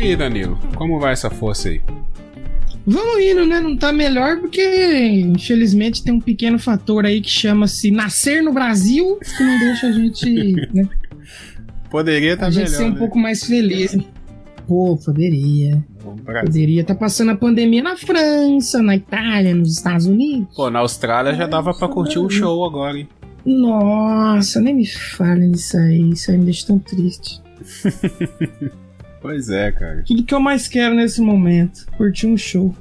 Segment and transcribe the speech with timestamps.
[0.00, 1.78] E aí, Danilo, como vai essa força aí?
[2.86, 3.60] Vamos indo, né?
[3.60, 9.18] Não tá melhor porque, infelizmente, tem um pequeno fator aí que chama-se nascer no Brasil,
[9.36, 10.54] que não deixa a gente.
[10.72, 10.88] Né?
[11.90, 12.62] Poderia estar tá melhor.
[12.62, 12.98] A gente ser um né?
[12.98, 13.94] pouco mais feliz.
[14.66, 15.84] Pô, poderia.
[16.24, 20.48] Poderia estar tá passando a pandemia na França, na Itália, nos Estados Unidos.
[20.56, 23.08] Pô, na Austrália já dava pra curtir um show agora, hein?
[23.44, 26.08] Nossa, nem me fale nisso aí.
[26.08, 27.42] Isso aí me deixa tão triste.
[29.20, 30.02] pois é, cara.
[30.06, 32.74] Tudo que eu mais quero nesse momento, curtir um show.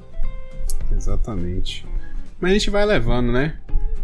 [0.95, 1.85] Exatamente.
[2.39, 3.55] Mas a gente vai levando, né?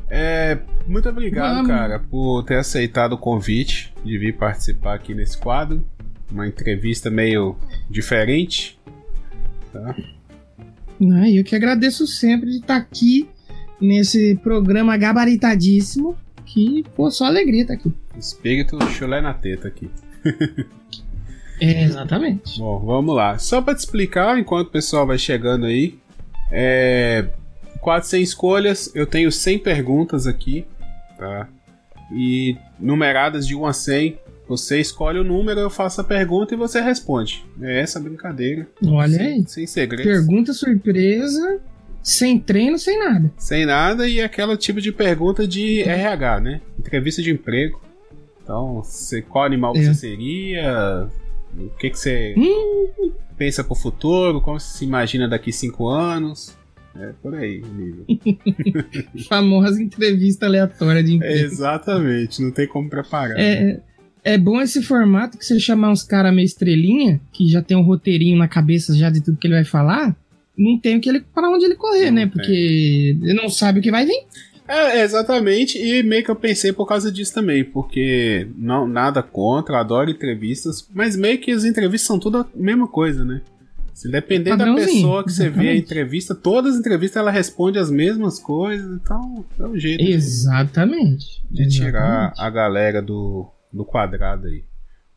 [0.09, 1.67] É, muito obrigado, Vamos.
[1.67, 5.86] cara, por ter aceitado o convite de vir participar aqui nesse quadro.
[6.31, 7.55] Uma entrevista meio
[7.89, 8.80] diferente.
[9.72, 9.95] Tá?
[11.14, 13.27] Ah, eu que agradeço sempre de estar aqui
[13.80, 16.16] nesse programa gabaritadíssimo.
[16.45, 17.92] Que, pô, só alegria estar aqui.
[18.17, 19.89] Espírito chulé na teta aqui.
[21.59, 22.59] é, exatamente.
[22.59, 23.38] Bom, vamos lá.
[23.38, 25.98] Só para te explicar, enquanto o pessoal vai chegando aí,
[26.52, 27.25] é,
[27.80, 30.66] quadro sem escolhas, eu tenho 100 perguntas aqui,
[31.17, 31.48] tá?
[32.11, 34.20] E numeradas de 1 a 100.
[34.48, 37.44] Você escolhe o número, eu faço a pergunta e você responde.
[37.61, 38.67] É essa a brincadeira.
[38.86, 39.44] Olha sem, aí.
[39.48, 40.06] Sem segredos.
[40.06, 41.59] Pergunta surpresa,
[42.03, 43.31] sem treino, sem nada.
[43.38, 46.61] Sem nada e aquele tipo de pergunta de RH, né?
[46.78, 47.81] Entrevista de emprego.
[48.44, 49.81] Então, você, qual animal é.
[49.81, 51.08] você seria?
[51.58, 53.11] O que, que você hum.
[53.38, 54.42] pensa pro futuro?
[54.42, 56.56] Como você se imagina daqui cinco anos?
[56.98, 58.06] É por aí o nível.
[59.28, 61.45] Famosa entrevista aleatória de emprego.
[61.45, 63.38] exatamente, não tem como preparar.
[63.38, 63.82] É,
[64.23, 67.82] é bom esse formato que você chamar uns caras meio estrelinha, que já tem um
[67.82, 70.15] roteirinho na cabeça já de tudo que ele vai falar,
[70.58, 72.27] não tem o que ele, para onde ele correr, não né?
[72.27, 74.26] Porque ele não sabe o que vai vir.
[74.67, 79.80] É, exatamente, e meio que eu pensei por causa disso também, porque não nada contra,
[79.80, 83.42] adoro entrevistas, mas meio que as entrevistas são tudo a mesma coisa, né?
[83.93, 87.89] Se depender da pessoa que você vê a entrevista, todas as entrevistas ela responde as
[87.89, 91.42] mesmas coisas, então é um jeito Exatamente.
[91.49, 94.65] de, de tirar a galera do, do quadrado aí.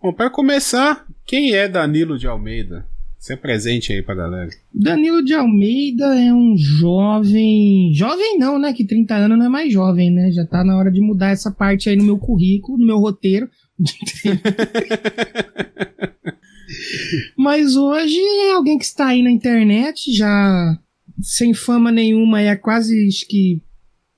[0.00, 2.86] Bom, para começar, quem é Danilo de Almeida?
[3.18, 4.48] Se presente aí pra galera.
[4.72, 7.92] Danilo de Almeida é um jovem.
[7.92, 8.72] Jovem não, né?
[8.72, 10.30] Que 30 anos não é mais jovem, né?
[10.30, 13.50] Já tá na hora de mudar essa parte aí no meu currículo, no meu roteiro.
[17.36, 20.78] Mas hoje é alguém que está aí na internet, já
[21.20, 23.60] sem fama nenhuma, há quase acho que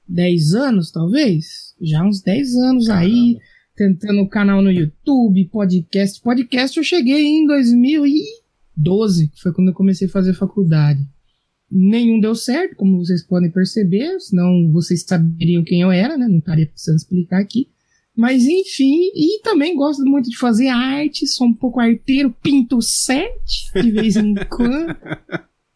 [0.07, 1.75] 10 anos, talvez.
[1.81, 3.07] Já uns 10 anos Caramba.
[3.07, 3.39] aí,
[3.75, 6.21] tentando o canal no YouTube, podcast.
[6.21, 7.47] Podcast eu cheguei em
[8.81, 11.01] 2012, que foi quando eu comecei a fazer faculdade.
[11.71, 16.27] Nenhum deu certo, como vocês podem perceber, senão vocês saberiam quem eu era, né?
[16.27, 17.69] Não estaria precisando explicar aqui.
[18.17, 23.73] Mas enfim, e também gosto muito de fazer arte, sou um pouco arteiro, pinto sete
[23.81, 24.97] de vez em quando.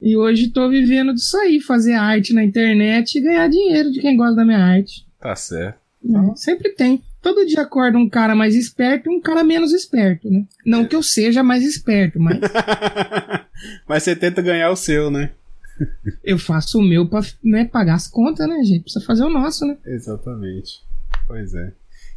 [0.02, 4.16] e hoje tô vivendo disso aí, fazer arte na internet e ganhar dinheiro de quem
[4.16, 5.06] gosta da minha arte.
[5.20, 5.78] Tá certo.
[6.04, 7.00] É, sempre tem.
[7.24, 10.44] Todo dia acorda um cara mais esperto e um cara menos esperto, né?
[10.66, 12.38] Não que eu seja mais esperto, mas.
[13.88, 15.30] mas você tenta ganhar o seu, né?
[16.22, 18.82] eu faço o meu pra né, pagar as contas, né, gente?
[18.82, 19.78] Precisa fazer o nosso, né?
[19.86, 20.82] Exatamente.
[21.26, 21.72] Pois é.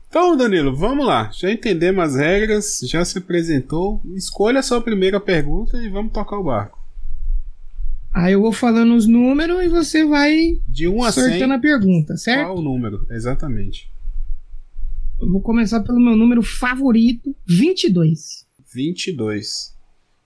[0.10, 1.32] Então, Danilo, vamos lá.
[1.32, 4.02] Já entendemos as regras, já se apresentou.
[4.14, 6.78] Escolha a sua primeira pergunta e vamos tocar o barco.
[8.14, 11.60] Aí eu vou falando os números e você vai de 1 a sortando 100, a
[11.60, 12.48] pergunta, certo?
[12.48, 13.08] Qual o número?
[13.10, 13.90] Exatamente.
[15.20, 18.46] Eu vou começar pelo meu número favorito, 22.
[18.74, 19.76] 22.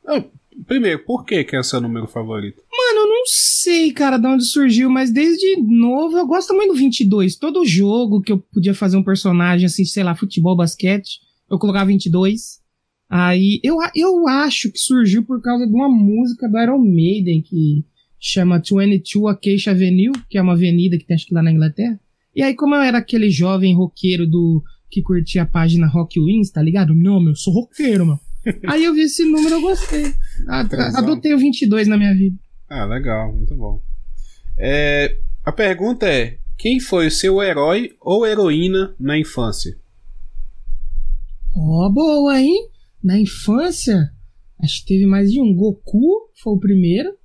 [0.06, 0.24] Ah,
[0.68, 2.62] primeiro, por que, que é o seu número favorito?
[2.70, 6.78] Mano, eu não sei, cara, de onde surgiu, mas desde novo eu gosto muito do
[6.80, 7.38] 22.
[7.38, 11.86] Todo jogo que eu podia fazer um personagem, assim, sei lá, futebol, basquete, eu colocava
[11.86, 12.60] 22.
[13.10, 17.86] Aí, eu, eu acho que surgiu por causa de uma música do Iron Maiden que
[18.20, 22.00] chama 22 Acacia Avenue, que é uma avenida que tem acho que lá na Inglaterra.
[22.36, 26.52] E aí, como eu era aquele jovem roqueiro do que curtia a página Rock Wins,
[26.52, 26.94] tá ligado?
[26.94, 28.20] Não, meu, eu sou roqueiro, mano.
[28.68, 30.14] aí eu vi esse número, eu gostei.
[30.48, 32.38] Adotei o 22 na minha vida.
[32.70, 33.82] Ah, legal, muito bom.
[34.58, 39.76] É, a pergunta é: quem foi o seu herói ou heroína na infância?
[41.56, 42.70] Ó, oh, boa, hein?
[43.04, 44.12] Na infância,
[44.62, 45.56] acho que teve mais de um.
[45.56, 47.16] Goku foi o primeiro.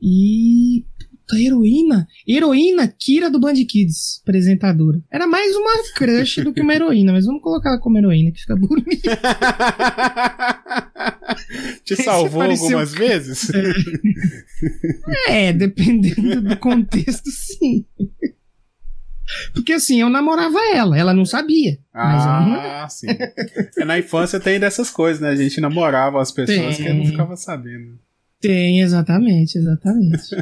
[0.00, 0.84] E.
[1.28, 2.08] Puta, heroína.
[2.26, 4.98] Heroína Kira do Band Kids, apresentadora.
[5.12, 8.40] Era mais uma crush do que uma heroína, mas vamos colocar ela como heroína, que
[8.40, 8.88] fica bonita.
[11.84, 13.50] Te salvou algumas vezes?
[15.28, 15.48] É.
[15.48, 17.84] é, dependendo do contexto, sim.
[19.52, 21.72] Porque assim, eu namorava ela, ela não sabia.
[21.72, 22.02] Eu não...
[22.02, 23.08] Ah, sim.
[23.76, 25.28] É, na infância tem dessas coisas, né?
[25.28, 27.10] A gente namorava as pessoas que não Tem.
[27.10, 27.98] ficava sabendo.
[28.40, 30.34] Tem, exatamente, exatamente.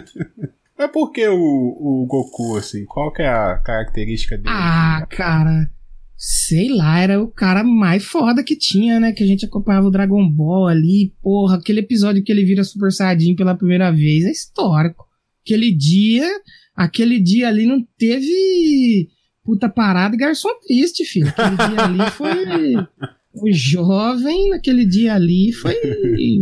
[0.78, 2.84] Mas por que o, o Goku, assim?
[2.84, 4.48] Qual que é a característica dele?
[4.50, 5.70] ah, cara.
[6.18, 9.12] Sei lá, era o cara mais foda que tinha, né?
[9.12, 11.14] Que a gente acompanhava o Dragon Ball ali.
[11.22, 15.06] Porra, aquele episódio que ele vira Super Saiyajin pela primeira vez é histórico.
[15.44, 16.26] Aquele dia,
[16.74, 19.08] aquele dia ali não teve
[19.44, 21.28] puta parada e garçom triste, filho.
[21.28, 22.74] Aquele dia ali foi.
[23.38, 25.74] O jovem, naquele dia ali, foi.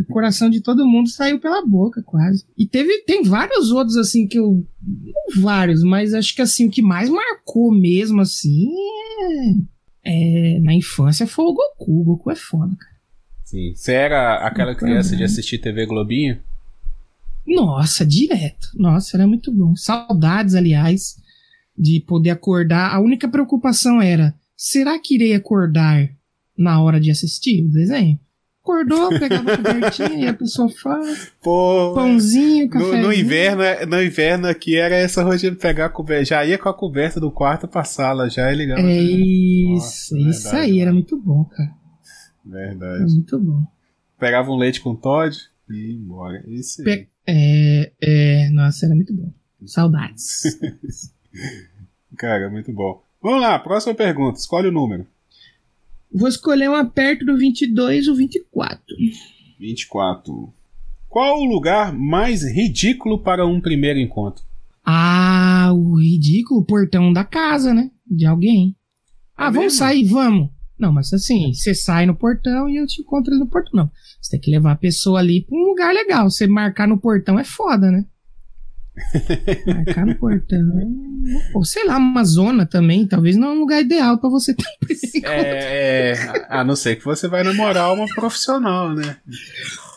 [0.01, 2.45] O coração de todo mundo saiu pela boca, quase.
[2.57, 4.65] E teve, tem vários outros, assim, que eu.
[4.83, 8.69] Não vários, mas acho que, assim, o que mais marcou mesmo, assim,
[10.05, 10.57] é.
[10.57, 12.01] é na infância foi o Goku.
[12.01, 12.95] O Goku é foda, cara.
[13.45, 13.73] Sim.
[13.75, 16.41] Você era aquela criança de assistir TV Globinho?
[17.47, 18.69] Nossa, direto.
[18.75, 19.77] Nossa, era muito bom.
[19.77, 21.17] Saudades, aliás,
[21.77, 22.95] de poder acordar.
[22.95, 26.09] A única preocupação era: será que irei acordar
[26.57, 28.19] na hora de assistir o desenho?
[28.63, 30.99] Acordou, pegava a cobertinha, ia pro sofá,
[31.43, 31.93] Pô.
[31.95, 33.03] pãozinho, No, café.
[33.03, 36.25] no inverno, no inverno aqui era essa rotina de pegar a coberta.
[36.25, 38.81] Já ia com a coberta do quarto pra sala, já e ligava.
[38.81, 40.95] É isso, Nossa, isso verdade, aí, era mano.
[41.01, 41.71] muito bom, cara.
[42.51, 43.13] Era Verdade.
[43.13, 43.63] muito bom.
[44.19, 45.37] Pegava um leite com Todd
[45.69, 46.43] e ia embora.
[46.49, 46.85] Isso aí.
[46.87, 49.31] Pe- É, é, nossa, era muito bom.
[49.67, 50.43] Saudades.
[52.17, 53.03] Cara, muito bom.
[53.23, 54.39] Vamos lá, próxima pergunta.
[54.39, 55.07] Escolhe o número.
[56.15, 58.81] Vou escolher uma perto do 22 ou 24.
[59.59, 60.53] 24.
[61.09, 64.45] Qual o lugar mais ridículo para um primeiro encontro?
[64.85, 67.91] Ah, o ridículo portão da casa, né?
[68.07, 68.77] De alguém.
[69.37, 69.79] Ah, É vamos mesmo?
[69.79, 70.51] sair, vamos.
[70.79, 73.71] Não, mas assim, você sai no portão e eu te encontro ali no portão.
[73.75, 73.91] Não.
[74.21, 76.29] Você tem que levar a pessoa ali pra um lugar legal.
[76.29, 78.05] Você marcar no portão é foda, né?
[79.67, 80.61] Marcar no portão.
[81.55, 83.07] Ou sei lá, uma zona também.
[83.07, 84.85] Talvez não é um lugar ideal pra você ter um.
[85.27, 89.17] É, é, a não ser que você vai namorar uma profissional, né?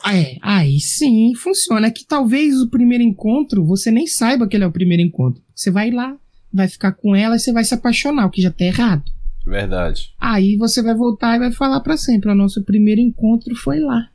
[0.03, 1.87] Ah, É, aí sim funciona.
[1.87, 5.41] É que talvez o primeiro encontro você nem saiba que ele é o primeiro encontro.
[5.53, 6.15] Você vai lá,
[6.53, 9.03] vai ficar com ela e você vai se apaixonar, o que já tá errado.
[9.45, 10.13] Verdade.
[10.19, 14.09] Aí você vai voltar e vai falar pra sempre: o nosso primeiro encontro foi lá.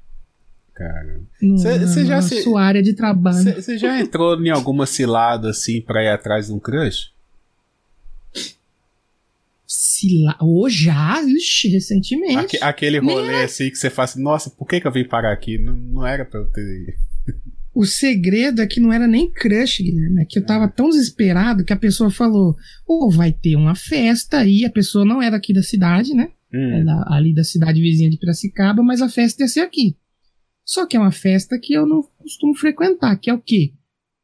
[0.74, 1.20] Cara.
[1.40, 3.54] No, Cê- cê já na se- sua área de trabalho.
[3.54, 7.12] Você já entrou em alguma cilada assim pra ir atrás de um crush?
[10.24, 12.36] Lá, ou já, ixi, recentemente.
[12.36, 15.04] Aque- aquele Nem rolê assim que você fala assim, nossa, por que, que eu vim
[15.06, 15.58] parar aqui?
[15.58, 16.96] Não, não era pra eu ter.
[17.74, 20.20] O segredo é que não era nem crush, Guilherme.
[20.20, 22.54] É que eu tava tão desesperado que a pessoa falou:
[22.86, 24.66] ou vai ter uma festa aí.
[24.66, 26.28] A pessoa não era aqui da cidade, né?
[26.52, 29.96] é Hum, da- ali da cidade vizinha de Piracicaba, mas a festa ia ser aqui.
[30.64, 33.72] Só que é uma festa que eu não costumo frequentar, que é o quê?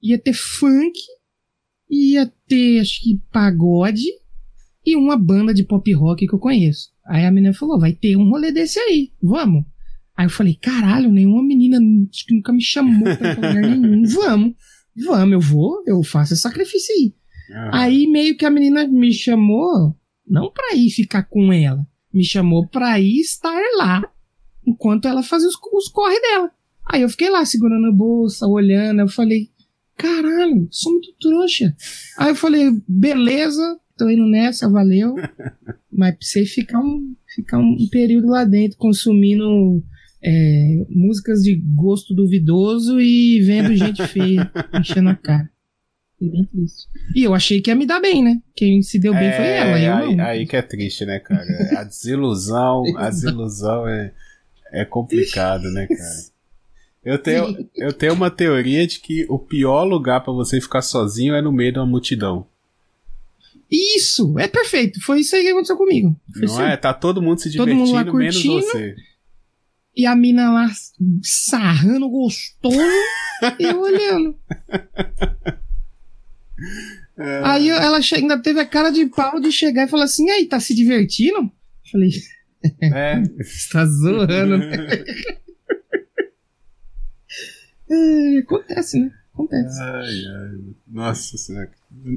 [0.02, 0.99] Ia ter funk,
[1.90, 4.05] ia ter, acho que, pagode
[4.87, 6.90] e uma banda de pop rock que eu conheço.
[7.06, 9.64] Aí a menina falou, vai ter um rolê desse aí, vamos.
[10.17, 11.79] Aí eu falei, caralho, nenhuma menina
[12.31, 14.02] nunca me chamou pra lugar nenhum.
[14.08, 14.55] Vamos,
[15.07, 17.14] vamos, eu vou, eu faço esse sacrifício aí.
[17.52, 19.95] ah, Aí meio que a menina me chamou,
[20.26, 24.02] não pra ir ficar com ela, me chamou pra ir estar lá,
[24.68, 26.50] enquanto ela fazia os, os corre dela.
[26.87, 29.50] Aí eu fiquei lá segurando a bolsa, olhando, eu falei,
[29.96, 31.75] caralho, sou muito trouxa.
[32.16, 35.14] Aí eu falei, beleza, tô indo nessa, valeu.
[35.92, 39.82] Mas precisei ficar um, ficar um período lá dentro consumindo
[40.22, 45.50] é, músicas de gosto duvidoso e vendo gente feia enchendo a cara.
[46.20, 46.88] Bem triste.
[47.14, 48.40] E eu achei que ia me dar bem, né?
[48.56, 49.80] Quem se deu bem foi é, ela.
[49.80, 50.25] Eu aí, não.
[50.25, 51.46] aí que é triste, né, cara?
[51.78, 54.12] A desilusão, a desilusão é,
[54.72, 56.38] é complicado, né, cara?
[57.04, 61.34] Eu tenho, eu tenho uma teoria de que o pior lugar pra você ficar sozinho
[61.34, 62.46] é no meio de uma multidão.
[63.70, 64.38] Isso!
[64.38, 65.00] É perfeito.
[65.02, 66.14] Foi isso aí que aconteceu comigo.
[66.32, 66.76] Foi Não é?
[66.76, 68.72] Tá todo mundo se Todo mundo lá divertindo, menos curtindo.
[68.72, 68.96] você.
[69.96, 70.70] E a mina lá
[71.22, 72.76] sarrando gostoso
[73.58, 74.37] e eu olhando.
[77.18, 77.40] É.
[77.44, 80.46] Aí ela ainda teve a cara de pau de chegar e falar assim: e aí,
[80.46, 81.50] tá se divertindo?
[81.90, 82.10] Falei,
[82.81, 83.21] É.
[83.43, 85.05] você tá zoando, né?
[87.91, 89.11] É, acontece, né?
[89.33, 89.81] Acontece.
[89.81, 90.59] Ai, ai.
[90.87, 91.71] Nossa senhora.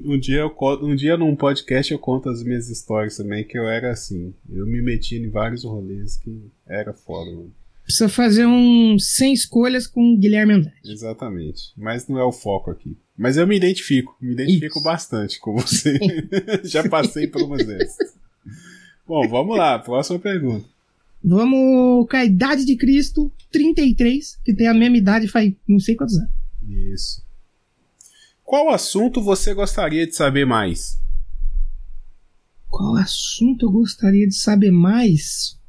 [0.03, 3.67] Um dia, eu, um dia num podcast eu conto as minhas histórias também, que eu
[3.69, 4.33] era assim.
[4.49, 7.53] Eu me metia em vários rolês que era foda, mano.
[7.83, 10.77] Precisa fazer um sem escolhas com o Guilherme Andrade.
[10.85, 11.73] Exatamente.
[11.75, 12.97] Mas não é o foco aqui.
[13.17, 14.83] Mas eu me identifico, me identifico Isso.
[14.83, 15.99] bastante com você.
[16.63, 18.15] Já passei por umas dessas.
[19.11, 20.65] Bom, vamos lá, próxima pergunta.
[21.21, 25.95] Vamos com a idade de Cristo, 33, que tem a mesma idade faz não sei
[25.97, 26.31] quantos anos.
[26.65, 27.21] Isso.
[28.41, 30.97] Qual assunto você gostaria de saber mais?
[32.69, 35.59] Qual assunto eu gostaria de saber mais?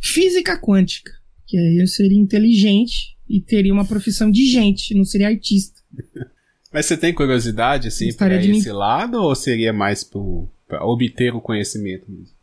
[0.00, 1.10] Física quântica.
[1.44, 5.80] Que aí eu seria inteligente e teria uma profissão de gente, não seria artista.
[6.72, 12.08] Mas você tem curiosidade, assim, para esse lado ou seria mais para obter o conhecimento
[12.08, 12.41] mesmo?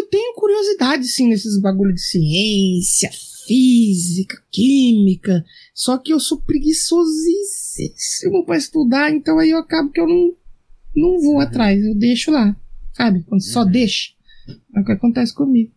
[0.00, 3.10] Eu tenho curiosidade, sim, nesses bagulho de ciência,
[3.46, 5.44] física, química.
[5.74, 10.34] Só que eu sou preguiçosíssimo para estudar, então aí eu acabo que eu não,
[10.96, 11.40] não vou uhum.
[11.40, 12.56] atrás, eu deixo lá.
[12.94, 13.22] Sabe?
[13.24, 13.48] Quando uhum.
[13.48, 14.12] só deixa.
[14.74, 15.70] É o que acontece comigo.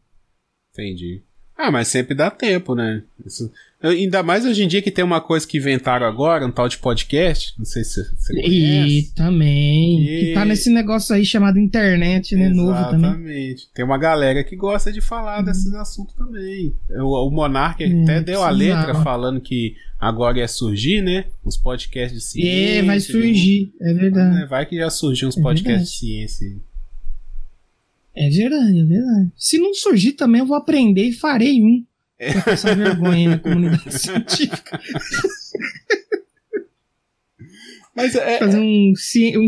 [0.71, 1.21] Entendi.
[1.57, 3.03] Ah, mas sempre dá tempo, né?
[3.25, 3.51] Isso,
[3.83, 6.77] ainda mais hoje em dia que tem uma coisa que inventaram agora, um tal de
[6.77, 7.53] podcast.
[7.57, 8.97] Não sei se você conhece.
[8.97, 10.01] E também.
[10.01, 10.19] E...
[10.19, 12.47] Que tá nesse negócio aí chamado internet, né?
[12.47, 12.65] Exatamente.
[12.65, 13.09] Novo também.
[13.09, 13.69] Exatamente.
[13.73, 15.45] Tem uma galera que gosta de falar uhum.
[15.45, 16.73] desses assuntos também.
[16.89, 21.25] O, o Monark é, até deu a letra falando que agora ia surgir, né?
[21.45, 22.79] Uns podcasts de ciência.
[22.79, 23.65] É, vai surgir.
[23.65, 23.73] De...
[23.81, 24.43] É verdade.
[24.43, 26.27] É, vai que já surgiu uns é podcasts verdade.
[26.27, 26.73] de ciência.
[28.15, 29.31] É verdade, é verdade.
[29.35, 31.83] Se não surgir também, eu vou aprender e farei um.
[32.31, 34.79] Pra passar vergonha na comunidade científica.
[37.95, 38.93] Mas é, Fazer um,
[39.37, 39.47] um,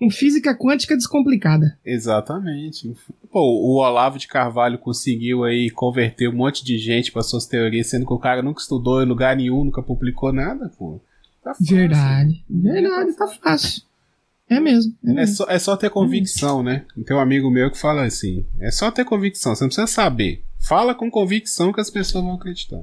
[0.00, 1.76] um física quântica descomplicada.
[1.84, 2.94] Exatamente.
[3.30, 7.88] Pô, o Olavo de Carvalho conseguiu aí converter um monte de gente para suas teorias,
[7.88, 11.00] sendo que o cara nunca estudou em lugar nenhum, nunca publicou nada, pô.
[11.42, 11.76] Tá fácil.
[11.76, 12.44] Verdade.
[12.48, 13.82] Verdade, tá fácil.
[14.48, 14.94] É mesmo.
[15.04, 15.36] É, é, mesmo.
[15.36, 16.84] só, é só ter convicção, né?
[17.06, 20.42] Tem um amigo meu que fala assim: é só ter convicção, você não precisa saber.
[20.58, 22.82] Fala com convicção que as pessoas vão acreditar.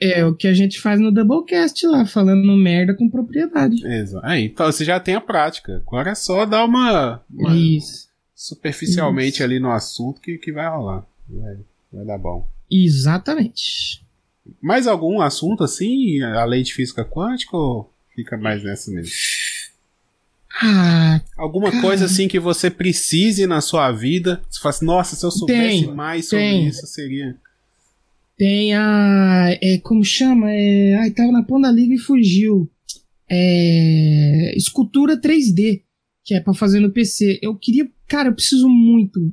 [0.00, 3.84] É o que a gente faz no Doublecast lá, falando merda com propriedade.
[3.84, 4.24] Exato.
[4.24, 5.82] Aí, então você já tem a prática.
[5.84, 7.20] Agora é só dar uma.
[7.28, 8.08] uma Isso.
[8.34, 9.42] Superficialmente Isso.
[9.42, 11.04] ali no assunto que, que vai rolar.
[11.28, 11.56] Vai,
[11.92, 12.48] vai dar bom.
[12.70, 14.06] Exatamente.
[14.62, 19.10] Mais algum assunto assim, além de física quântica, ou fica mais nessa mesmo?
[20.62, 21.82] Ah, Alguma cara.
[21.82, 24.42] coisa assim que você precise na sua vida.
[24.48, 26.66] Você fala assim, nossa, se eu soubesse tem, mais sobre tem.
[26.66, 27.36] isso, seria.
[28.36, 29.56] Tem a.
[29.60, 30.50] É, como chama?
[30.50, 32.70] É, ai, tava na ponta da liga e fugiu.
[33.30, 35.82] É, escultura 3D,
[36.24, 37.38] que é para fazer no PC.
[37.42, 37.88] Eu queria.
[38.06, 39.32] Cara, eu preciso muito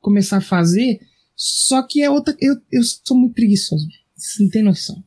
[0.00, 1.00] começar a fazer.
[1.34, 2.36] Só que é outra.
[2.40, 3.86] Eu, eu sou muito preguiçoso.
[4.22, 5.02] Você não tem noção.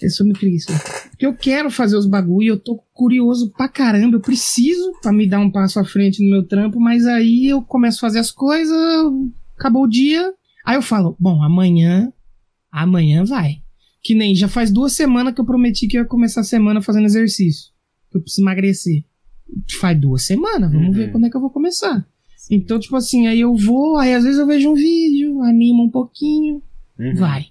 [0.00, 0.78] Eu sou muito preguiçoso.
[1.10, 4.16] Porque eu quero fazer os bagulho, eu tô curioso pra caramba.
[4.16, 7.60] Eu preciso pra me dar um passo à frente no meu trampo, mas aí eu
[7.60, 8.76] começo a fazer as coisas,
[9.58, 10.32] acabou o dia.
[10.64, 12.12] Aí eu falo, bom, amanhã,
[12.70, 13.62] amanhã vai.
[14.00, 16.80] Que nem já faz duas semanas que eu prometi que eu ia começar a semana
[16.80, 17.72] fazendo exercício.
[18.12, 19.04] Que eu preciso emagrecer.
[19.80, 20.92] Faz duas semanas, vamos uhum.
[20.92, 22.06] ver quando é que eu vou começar.
[22.48, 25.90] Então, tipo assim, aí eu vou, aí às vezes eu vejo um vídeo, animo um
[25.90, 26.62] pouquinho,
[26.96, 27.14] uhum.
[27.16, 27.46] vai.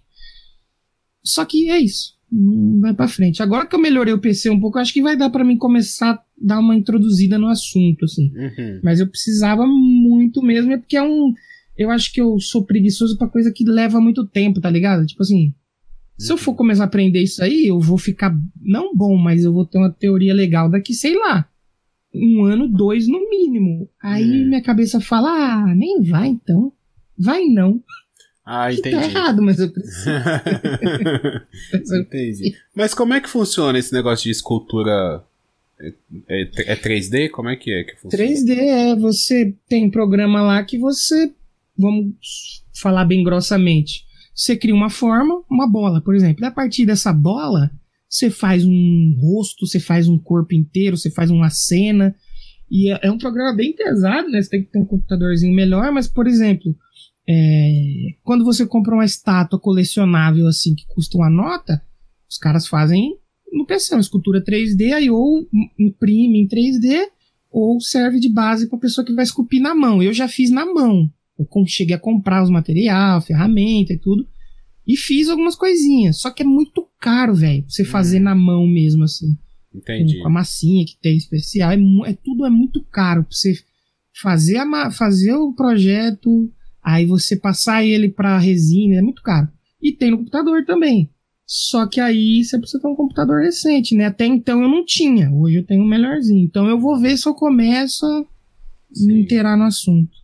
[1.25, 2.15] Só que é isso.
[2.31, 3.41] Não vai para frente.
[3.41, 6.11] Agora que eu melhorei o PC um pouco, acho que vai dar para mim começar
[6.11, 8.31] a dar uma introduzida no assunto, assim.
[8.35, 8.79] Uhum.
[8.83, 11.33] Mas eu precisava muito mesmo, é porque é um.
[11.77, 15.05] Eu acho que eu sou preguiçoso pra coisa que leva muito tempo, tá ligado?
[15.05, 15.47] Tipo assim.
[15.47, 15.53] Uhum.
[16.17, 16.57] Se eu for uhum.
[16.57, 18.35] começar a aprender isso aí, eu vou ficar.
[18.61, 21.47] Não bom, mas eu vou ter uma teoria legal daqui, sei lá.
[22.13, 23.89] Um ano, dois no mínimo.
[24.01, 24.47] Aí uhum.
[24.47, 26.71] minha cabeça fala: ah, nem vai então.
[27.17, 27.81] Vai não.
[28.45, 28.95] Ah, entendi.
[28.95, 30.09] Tá errado, mas eu preciso.
[31.99, 32.55] entendi.
[32.75, 35.23] Mas como é que funciona esse negócio de escultura?
[35.79, 35.93] É,
[36.29, 37.29] é, é 3D?
[37.31, 38.23] Como é que é que funciona?
[38.23, 41.33] 3D é, você tem um programa lá que você,
[41.75, 46.43] vamos falar bem grossamente, você cria uma forma, uma bola, por exemplo.
[46.43, 47.71] E a partir dessa bola,
[48.07, 52.15] você faz um rosto, você faz um corpo inteiro, você faz uma cena.
[52.69, 54.39] E é, é um programa bem pesado, né?
[54.41, 56.75] Você tem que ter um computadorzinho melhor, mas, por exemplo,
[57.27, 61.81] é, quando você compra uma estátua colecionável assim que custa uma nota,
[62.29, 63.17] os caras fazem
[63.51, 65.47] no PC, uma escultura 3D, aí ou
[65.79, 67.07] imprime em 3D
[67.49, 70.03] ou serve de base para a pessoa que vai esculpir na mão.
[70.03, 71.09] Eu já fiz na mão.
[71.39, 74.27] Eu cheguei a comprar os material, ferramenta e tudo.
[74.85, 76.19] E fiz algumas coisinhas.
[76.19, 77.63] Só que é muito caro, velho.
[77.67, 77.85] Você hum.
[77.85, 79.37] fazer na mão mesmo, assim.
[79.73, 80.19] Entendi.
[80.19, 81.71] Com a massinha que tem especial.
[81.71, 81.75] É,
[82.09, 83.57] é tudo é muito caro pra você
[84.21, 86.51] fazer, a, fazer o projeto,
[86.85, 89.47] Aí você passar ele para resina é muito caro.
[89.81, 91.09] E tem no computador também.
[91.43, 94.05] Só que aí você precisa ter um computador recente, né?
[94.05, 95.31] Até então eu não tinha.
[95.31, 96.45] Hoje eu tenho um melhorzinho.
[96.45, 98.23] Então eu vou ver se eu começo a
[98.93, 99.07] Sim.
[99.07, 100.15] me inteirar no assunto.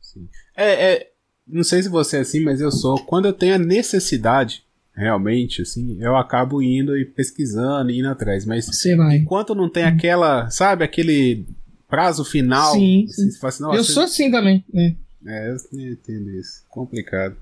[0.00, 0.26] Sim.
[0.56, 1.10] É, é,
[1.46, 2.98] não sei se você é assim, mas eu sou.
[3.00, 4.62] Quando eu tenho a necessidade,
[4.94, 8.46] realmente, assim, eu acabo indo e pesquisando, indo atrás.
[8.46, 8.70] Mas
[9.12, 11.46] enquanto não tem aquela, sabe, aquele
[11.88, 12.72] prazo final.
[12.72, 13.28] Sim, sim.
[13.42, 14.64] Assim, eu sou assim também.
[14.74, 14.94] É.
[15.26, 16.64] É, eu entendo isso.
[16.68, 17.36] Complicado.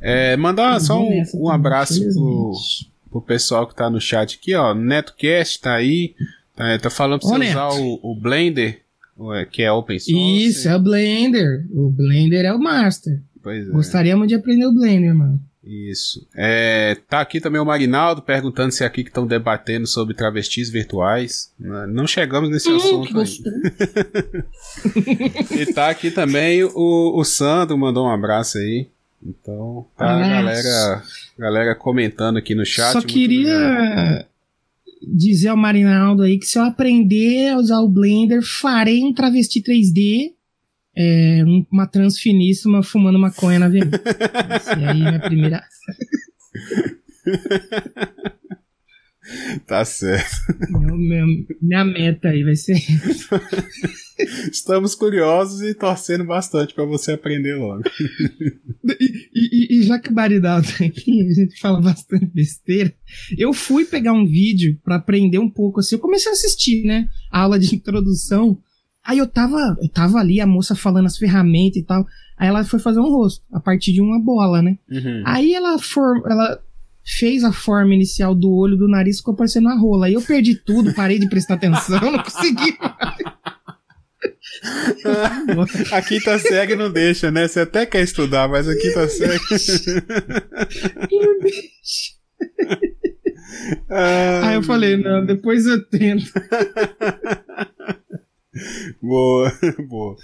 [0.00, 2.52] É, mandar só um, um abraço pro,
[3.10, 4.74] pro, pessoal que tá no chat aqui, ó.
[4.74, 6.14] NetoCast tá aí.
[6.56, 8.82] Tá, tá falando pra você usar o, o, Blender.
[9.50, 10.46] que é open source.
[10.46, 11.66] Isso, é o Blender.
[11.70, 13.20] O Blender é o master.
[13.42, 13.70] Pois é.
[13.70, 15.40] Gostaríamos de aprender o Blender, mano.
[15.70, 16.26] Isso.
[16.34, 20.68] É, tá aqui também o Marinaldo perguntando se é aqui que estão debatendo sobre travestis
[20.68, 21.52] virtuais.
[21.58, 24.44] Não chegamos nesse Hum, assunto ainda.
[25.62, 28.88] e tá aqui também o, o Sandro, mandou um abraço aí.
[29.24, 31.02] Então, tá a galera,
[31.38, 32.92] galera comentando aqui no chat.
[32.92, 34.26] Só queria
[35.00, 39.62] dizer ao Marinaldo aí que se eu aprender a usar o Blender, farei um travesti
[39.62, 40.32] 3D,
[40.96, 44.00] é, um- uma trans finíssima fumando maconha na avenida.
[44.50, 45.62] Essa aí é a minha primeira.
[49.66, 50.34] Tá certo.
[50.70, 52.74] meu- meu- minha meta aí vai ser.
[54.50, 57.82] Estamos curiosos e torcendo bastante pra você aprender logo.
[58.98, 62.92] E, e- e já que o Marinaldo tá aqui, a gente fala bastante besteira.
[63.38, 65.94] Eu fui pegar um vídeo pra aprender um pouco assim.
[65.94, 67.06] Eu comecei a assistir, né?
[67.30, 68.58] A aula de introdução.
[69.04, 72.06] Aí eu tava, eu tava ali, a moça falando as ferramentas e tal.
[72.36, 74.78] Aí ela foi fazer um rosto, a partir de uma bola, né?
[74.90, 75.22] Uhum.
[75.26, 76.60] Aí ela, for, ela
[77.04, 80.06] fez a forma inicial do olho, do nariz, ficou parecendo uma rola.
[80.06, 82.78] Aí eu perdi tudo, parei de prestar atenção, não consegui.
[85.92, 87.48] A quinta série não deixa, né?
[87.48, 89.40] Você até quer estudar, mas a quinta série.
[94.42, 96.30] Aí eu falei, não, depois eu tento.
[99.00, 99.52] Boa,
[99.88, 100.16] boa.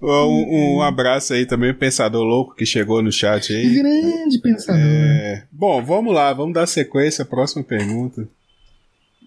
[0.00, 3.74] Um, um abraço aí também, Pensador Louco, que chegou no chat aí.
[3.74, 4.80] Grande pensador.
[4.80, 8.28] É, bom, vamos lá, vamos dar sequência à próxima pergunta.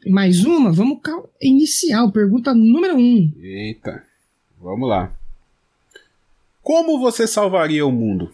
[0.08, 0.72] Mais uma?
[0.72, 1.00] Vamos
[1.42, 2.12] inicial.
[2.12, 3.32] Pergunta número um.
[3.42, 4.04] Eita,
[4.60, 5.12] vamos lá.
[6.64, 8.32] Como você salvaria o mundo?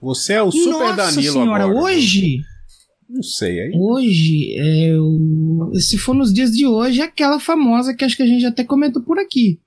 [0.00, 1.80] Você é o Super Nossa Danilo senhora, agora.
[1.80, 2.44] hoje,
[3.08, 3.70] Não sei, aí.
[3.74, 8.22] hoje, é, o- se for nos dias de hoje, é aquela famosa que acho que
[8.22, 9.60] a gente até comentou por aqui.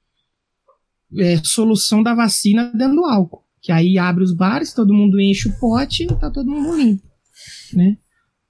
[1.18, 3.44] É, solução da vacina dentro do álcool.
[3.62, 7.04] Que aí abre os bares, todo mundo enche o pote e tá todo mundo limpo.
[7.74, 7.98] Né?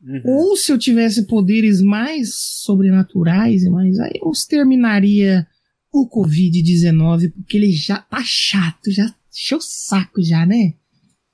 [0.03, 0.21] Uhum.
[0.25, 5.45] Ou se eu tivesse poderes mais sobrenaturais e mais, aí eu exterminaria
[5.93, 10.73] o Covid-19, porque ele já tá chato, já encheu o saco já, né?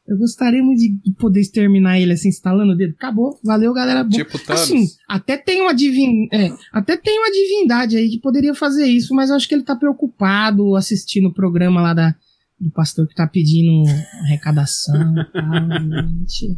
[0.08, 2.93] Eu gostaria muito de de poder exterminar ele assim, instalando o dedo.
[2.93, 4.04] Acabou, valeu, galera.
[4.04, 4.62] Bom, Tipo Thanos.
[4.62, 6.28] Assim, até tem uma divin...
[6.32, 9.63] é, até tem uma divindade aí que poderia fazer isso, mas eu acho que ele
[9.63, 12.15] tá preocupado assistindo o programa lá da,
[12.60, 13.84] do pastor que tá pedindo
[14.24, 16.58] arrecadação e tal, gente.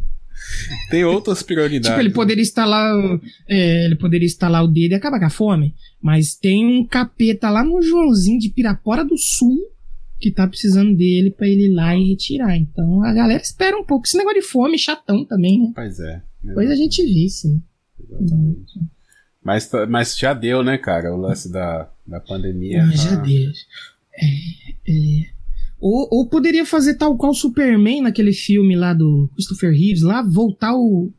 [0.90, 1.90] Tem outras prioridades.
[1.90, 2.94] Tipo, ele poderia instalar,
[3.48, 5.74] é, ele poderia instalar o dedo e acabar com a fome.
[6.00, 9.58] Mas tem um capeta lá no Joãozinho de Pirapora do Sul
[10.20, 12.56] que tá precisando dele pra ele ir lá e retirar.
[12.56, 14.06] Então a galera espera um pouco.
[14.06, 15.72] Esse negócio de fome chatão também, né?
[15.74, 16.22] Pois é.
[16.42, 17.62] Depois a gente vê, sim.
[17.98, 18.72] Exatamente.
[19.42, 21.14] Mas, tá- mas já deu, né, cara?
[21.14, 22.84] O lance da, da pandemia.
[22.86, 23.50] Mas já tá- deu.
[24.14, 25.30] É, é.
[25.80, 30.74] Ou, ou poderia fazer tal qual Superman naquele filme lá do Christopher Reeves, lá, voltar
[30.76, 31.10] o.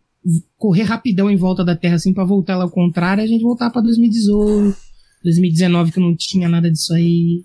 [0.56, 3.42] correr rapidão em volta da Terra assim pra voltar ela ao contrário e a gente
[3.42, 4.78] voltar pra 2018,
[5.24, 7.44] 2019 que não tinha nada disso aí.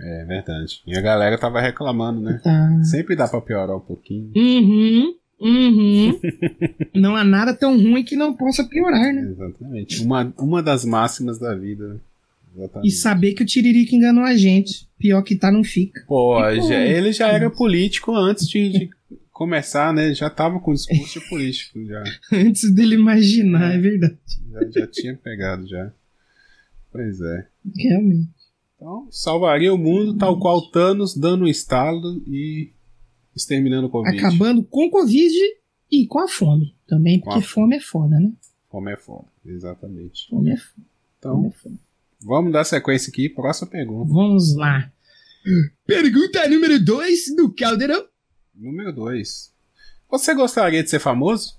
[0.00, 0.80] É verdade.
[0.86, 2.40] E a galera tava reclamando, né?
[2.42, 2.82] Tá.
[2.84, 4.30] Sempre dá pra piorar um pouquinho.
[4.36, 5.14] Uhum.
[5.40, 6.20] Uhum.
[6.94, 9.22] não há nada tão ruim que não possa piorar, né?
[9.30, 10.02] Exatamente.
[10.02, 12.00] Uma, uma das máximas da vida.
[12.56, 12.88] Exatamente.
[12.88, 14.88] E saber que o Tiririca enganou a gente.
[14.98, 16.02] Pior que tá, não fica.
[16.08, 18.90] Pô, já- ele já era político antes de, de
[19.32, 20.12] começar, né?
[20.12, 24.16] Já tava com discurso político, já, Antes dele imaginar, é verdade.
[24.52, 24.80] já.
[24.80, 25.92] já tinha pegado já.
[26.90, 27.46] Pois é.
[27.76, 28.28] Realmente.
[28.78, 32.72] Então, salvaria o mundo tal qual Thanos dando um estalo e
[33.34, 34.16] exterminando o Covid.
[34.16, 35.34] acabando com o Covid
[35.90, 38.32] e com a fome também, porque a fome é foda, né?
[38.68, 39.26] Como é foda.
[39.44, 40.28] Exatamente.
[40.30, 40.72] Fome é foda.
[40.76, 40.86] Fome
[41.18, 41.74] Então, é foda.
[42.20, 43.28] vamos dar sequência aqui.
[43.28, 44.12] Próxima pergunta.
[44.12, 44.92] Vamos lá.
[45.84, 48.06] Pergunta número 2 do Caldeirão.
[48.54, 49.52] Número 2.
[50.08, 51.58] Você gostaria de ser famoso?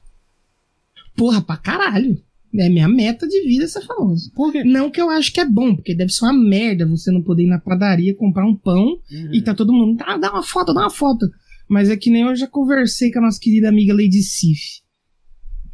[1.17, 2.23] Porra, pra caralho.
[2.57, 4.31] É minha meta de vida ser famoso.
[4.33, 4.63] Por quê?
[4.63, 7.43] Não que eu acho que é bom, porque deve ser uma merda você não poder
[7.43, 9.33] ir na padaria comprar um pão Uhum.
[9.33, 11.27] e tá todo mundo, dá, dá uma foto, dá uma foto.
[11.69, 14.81] Mas é que nem eu já conversei com a nossa querida amiga Lady Sif.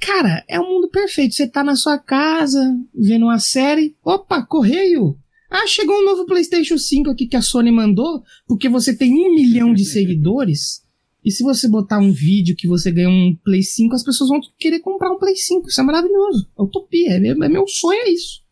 [0.02, 1.34] Cara, é um mundo perfeito.
[1.34, 2.60] Você tá na sua casa,
[2.94, 3.96] vendo uma série.
[4.04, 5.18] Opa, correio!
[5.50, 9.34] Ah, chegou um novo PlayStation 5 aqui que a Sony mandou, porque você tem um
[9.34, 10.82] milhão de seguidores.
[11.26, 14.40] E se você botar um vídeo que você ganha um Play 5, as pessoas vão
[14.60, 15.68] querer comprar um Play 5.
[15.68, 16.48] Isso é maravilhoso.
[16.58, 17.14] É utopia.
[17.14, 18.46] É meu, é meu sonho, é isso.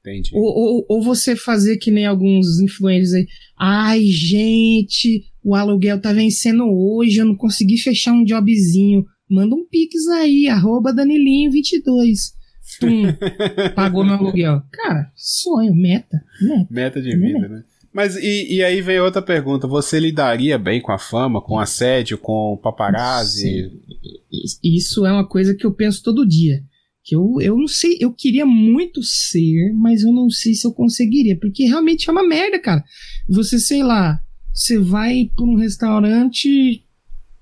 [0.00, 0.30] Entendi.
[0.34, 3.26] Ou, ou, ou você fazer que nem alguns influencers aí.
[3.56, 9.04] Ai, gente, o aluguel tá vencendo hoje, eu não consegui fechar um jobzinho.
[9.30, 12.34] Manda um pix aí, arroba Danilinho22.
[12.80, 13.04] Tum,
[13.74, 14.62] pagou meu aluguel.
[14.72, 16.66] Cara, sonho, meta, meta.
[16.70, 17.64] Meta de vida, né?
[17.94, 22.18] Mas e, e, aí vem outra pergunta: você lidaria bem com a fama, com assédio,
[22.18, 23.70] com paparazzi?
[24.62, 26.60] Isso é uma coisa que eu penso todo dia.
[27.04, 30.72] Que eu, eu não sei, eu queria muito ser, mas eu não sei se eu
[30.72, 32.82] conseguiria, porque realmente é uma merda, cara.
[33.28, 34.18] Você, sei lá,
[34.52, 36.84] você vai para um restaurante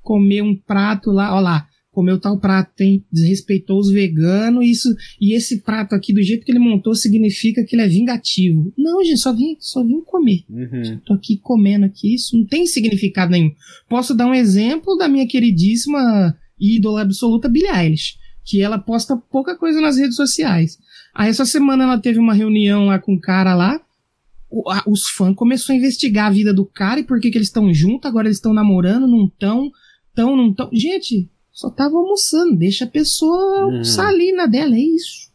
[0.03, 4.89] comer um prato lá, ó lá, comeu tal prato, tem desrespeitou os veganos, isso
[5.21, 8.73] e esse prato aqui do jeito que ele montou significa que ele é vingativo.
[8.77, 10.43] Não, gente, só vim, só vim comer.
[10.49, 10.99] Uhum.
[11.05, 13.53] Tô aqui comendo aqui, isso não tem significado nenhum.
[13.89, 19.57] Posso dar um exemplo da minha queridíssima ídola absoluta Billie Eilish, que ela posta pouca
[19.57, 20.79] coisa nas redes sociais.
[21.15, 23.79] Aí essa semana ela teve uma reunião lá com um cara lá,
[24.87, 27.73] os fãs começaram a investigar a vida do cara e por que, que eles estão
[27.73, 29.71] juntos, agora eles estão namorando, não estão,
[30.15, 30.69] tão, não estão.
[30.73, 33.63] Gente, só tava almoçando, deixa a pessoa hum.
[33.65, 35.31] almoçar ali na dela, é isso.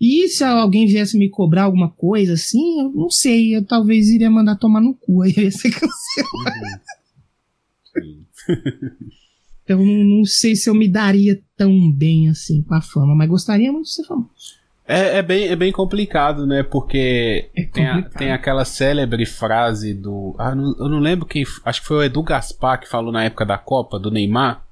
[0.00, 4.30] E se alguém viesse me cobrar alguma coisa assim, eu não sei, eu talvez iria
[4.30, 6.82] mandar tomar no cu, aí ia ser cancelado.
[7.96, 8.24] Uhum.
[9.64, 13.72] então não sei se eu me daria tão bem assim com a fama, mas gostaria
[13.72, 14.56] muito de ser famoso.
[14.88, 16.62] É, é, bem, é bem complicado, né?
[16.62, 20.36] Porque é tem, a, tem aquela célebre frase do.
[20.38, 21.44] Ah, não, eu não lembro quem.
[21.64, 24.64] Acho que foi o Edu Gaspar que falou na época da Copa, do Neymar.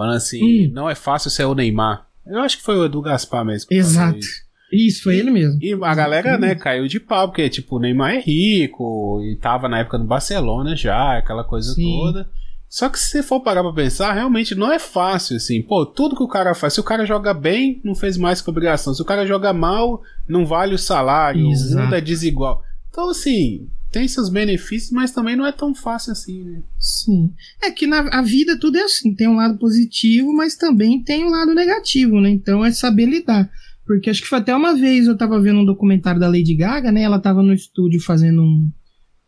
[0.00, 0.70] Falando assim, hum.
[0.72, 2.06] não é fácil ser o Neymar.
[2.26, 3.68] Eu acho que foi o Edu Gaspar mesmo.
[3.70, 4.18] Exato.
[4.18, 4.42] Isso.
[4.72, 5.02] isso.
[5.02, 5.58] foi ele mesmo.
[5.60, 9.68] E a galera, né, caiu de pau, porque, tipo, o Neymar é rico e tava
[9.68, 11.98] na época no Barcelona já, aquela coisa Sim.
[11.98, 12.30] toda.
[12.66, 15.60] Só que se você for parar pra pensar, realmente não é fácil, assim.
[15.60, 18.48] Pô, tudo que o cara faz, se o cara joga bem, não fez mais que
[18.48, 18.94] obrigação.
[18.94, 21.76] Se o cara joga mal, não vale o salário, Exato.
[21.76, 22.62] o mundo é desigual.
[22.88, 26.62] Então, assim, tem seus benefícios, mas também não é tão fácil assim, né?
[26.78, 27.32] Sim.
[27.62, 31.24] É que na a vida tudo é assim, tem um lado positivo, mas também tem
[31.24, 32.30] um lado negativo, né?
[32.30, 33.50] Então é saber lidar.
[33.84, 36.92] Porque acho que foi até uma vez eu tava vendo um documentário da Lady Gaga,
[36.92, 37.02] né?
[37.02, 38.70] Ela tava no estúdio fazendo um,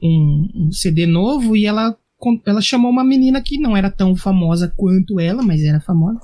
[0.01, 1.97] um, um CD novo e ela,
[2.47, 6.21] ela chamou uma menina que não era tão famosa quanto ela, mas era famosa,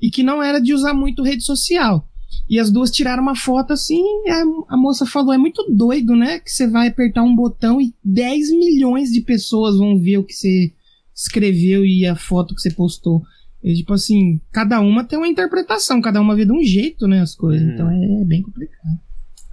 [0.00, 2.08] e que não era de usar muito rede social.
[2.48, 6.40] E as duas tiraram uma foto assim, a, a, moça falou: é muito doido, né?
[6.40, 10.32] Que você vai apertar um botão e 10 milhões de pessoas vão ver o que
[10.32, 10.72] você
[11.14, 13.22] escreveu e a foto que você postou.
[13.62, 17.20] E, tipo assim, cada uma tem uma interpretação, cada uma vê de um jeito, né?
[17.20, 17.62] As coisas.
[17.62, 17.74] Uhum.
[17.74, 18.98] Então é, é, bem complicado.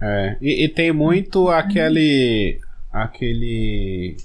[0.00, 2.58] É, e, e tem muito aquele.
[2.90, 4.16] aquele.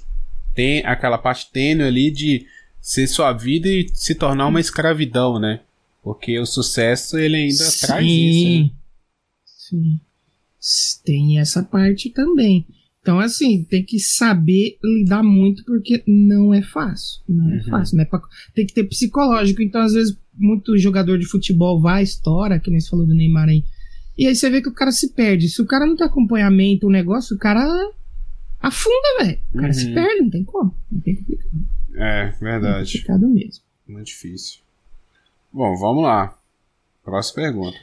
[0.54, 2.46] tem aquela parte tênue ali de
[2.80, 5.60] ser sua vida e se tornar uma escravidão, né?
[6.04, 8.60] Porque o sucesso ele ainda sim, traz isso.
[9.74, 10.00] Né?
[10.60, 11.00] Sim.
[11.02, 12.66] Tem essa parte também.
[13.00, 17.22] Então, assim, tem que saber lidar muito porque não é fácil.
[17.26, 17.64] Não é uhum.
[17.64, 17.96] fácil.
[17.96, 18.06] Né?
[18.54, 19.62] Tem que ter psicológico.
[19.62, 23.48] Então, às vezes, muito jogador de futebol vai, estoura, que nem você falou do Neymar
[23.48, 23.64] aí.
[24.16, 25.48] E aí você vê que o cara se perde.
[25.48, 27.66] Se o cara não tem acompanhamento, o negócio, o cara
[28.60, 29.38] afunda, velho.
[29.52, 29.72] O cara uhum.
[29.72, 30.74] se perde, não tem como.
[30.90, 31.68] Não tem complicado.
[31.94, 32.98] É, verdade.
[32.98, 33.64] É complicado mesmo.
[33.86, 34.63] Muito difícil.
[35.54, 36.36] Bom, vamos lá.
[37.04, 37.78] Próxima pergunta.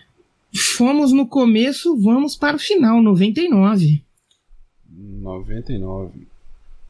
[0.75, 4.03] Fomos no começo, vamos para o final, 99.
[4.89, 6.27] 99.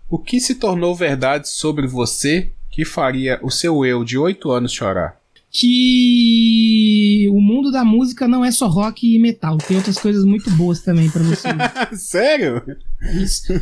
[0.10, 4.72] O que se tornou verdade sobre você que faria o seu eu de 8 anos
[4.72, 5.22] chorar?
[5.52, 10.50] Que o mundo da música não é só rock e metal, tem outras coisas muito
[10.50, 11.50] boas também para você.
[11.96, 12.60] Sério?
[13.22, 13.54] Isso.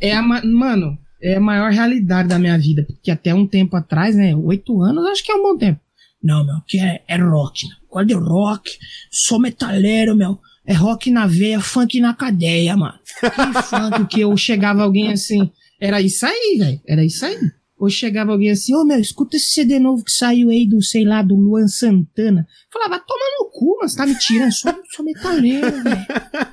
[0.00, 4.14] É a mano, é a maior realidade da minha vida, porque até um tempo atrás,
[4.14, 5.80] né, 8 anos, acho que é um bom tempo.
[6.22, 7.76] Não, meu, que é, é rock, meu.
[7.88, 8.78] Gosto de rock,
[9.10, 10.38] sou metaleiro, meu.
[10.66, 12.98] É rock na veia, funk na cadeia, mano.
[13.20, 15.50] Que funk que eu chegava alguém assim.
[15.80, 16.80] Era isso aí, velho.
[16.86, 17.38] Era isso aí.
[17.78, 20.82] Ou chegava alguém assim, ô oh, meu, escuta esse CD novo que saiu aí do,
[20.82, 22.46] sei lá, do Luan Santana.
[22.72, 26.06] Falava, toma no cu, mas tá me tirando, sou, sou metaleiro, velho.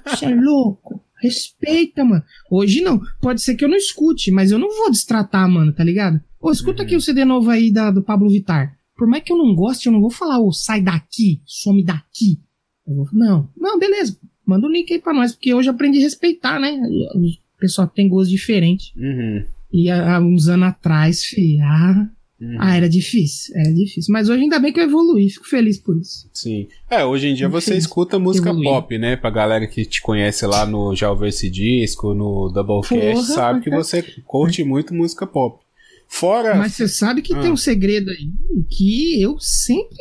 [0.05, 1.03] Você é louco.
[1.19, 2.23] Respeita, mano.
[2.51, 3.01] Hoje não.
[3.19, 6.21] Pode ser que eu não escute, mas eu não vou destratar, mano, tá ligado?
[6.39, 6.85] Ô, escuta uhum.
[6.85, 9.87] aqui o CD novo aí da, do Pablo Vittar por mais que eu não goste,
[9.87, 12.39] eu não vou falar, ô, oh, sai daqui, some daqui.
[12.87, 14.17] Vou, não, não, beleza.
[14.45, 16.79] Manda o um link aí pra nós, porque hoje eu aprendi a respeitar, né?
[17.15, 18.93] O pessoal tem gosto diferente.
[18.95, 19.43] Uhum.
[19.73, 22.07] E há uns anos atrás, fi, ah,
[22.39, 22.57] uhum.
[22.59, 24.13] ah, era difícil, era difícil.
[24.13, 26.29] Mas hoje ainda bem que eu evolui, fico feliz por isso.
[26.31, 26.67] Sim.
[26.89, 29.17] É, hoje em dia você escuta música pop, né?
[29.17, 33.69] Pra galera que te conhece lá no Já Ouviu Esse Disco, no Doublecast, sabe que
[33.69, 35.64] você curte muito música pop.
[36.07, 36.55] Fora.
[36.55, 37.41] Mas você sabe que ah.
[37.41, 38.31] tem um segredo aí
[38.69, 39.97] que eu sempre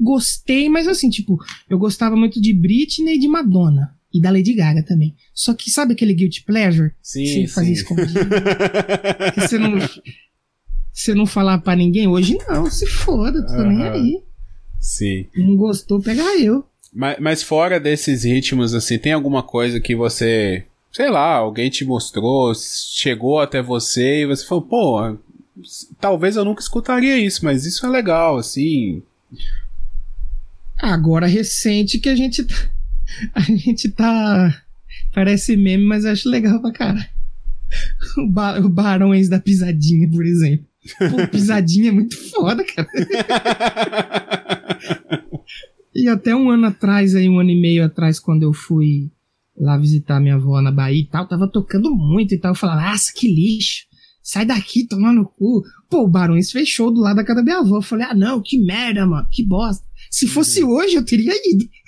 [0.00, 1.38] gostei, mas assim, tipo,
[1.68, 3.94] eu gostava muito de Britney e de Madonna.
[4.12, 5.14] E da Lady Gaga também.
[5.34, 6.92] Só que sabe aquele guilty pleasure?
[7.02, 7.26] Sim.
[7.26, 8.08] Você fazia escondido.
[9.34, 9.78] que você não.
[10.90, 12.08] Você não falar pra ninguém?
[12.08, 14.22] Hoje não, se foda, tô nem aí.
[14.80, 15.26] Sim.
[15.36, 16.64] Não gostou, pega eu.
[16.92, 21.84] Mas, mas fora desses ritmos, assim, tem alguma coisa que você sei lá, alguém te
[21.84, 25.16] mostrou, chegou até você e você falou, pô,
[26.00, 29.02] talvez eu nunca escutaria isso, mas isso é legal, assim.
[30.78, 32.54] Agora recente que a gente tá,
[33.34, 34.62] a gente tá
[35.12, 37.10] parece meme, mas eu acho legal pra cara.
[38.16, 40.66] O, ba o Barões da Pisadinha, por exemplo.
[40.98, 42.88] Pô, pisadinha é muito foda, cara.
[45.94, 49.10] e até um ano atrás, aí, um ano e meio atrás, quando eu fui
[49.58, 52.52] lá visitar minha avó na Bahia e tal, tava tocando muito e tal.
[52.52, 53.86] Eu falava, nossa, que lixo.
[54.22, 55.64] Sai daqui, toma no cu.
[55.88, 57.78] Pô, o Barões fechou do lado da casa da minha avó.
[57.78, 59.88] Eu falei, ah, não, que merda, mano, que bosta.
[60.10, 60.70] Se fosse uhum.
[60.70, 61.68] hoje, eu teria ido.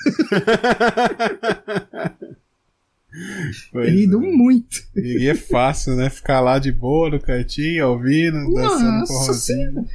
[3.72, 4.30] Teria ido é.
[4.30, 4.82] muito.
[4.96, 6.08] E é fácil, né?
[6.08, 9.86] Ficar lá de boa no cantinho, ouvindo, Nossa dançando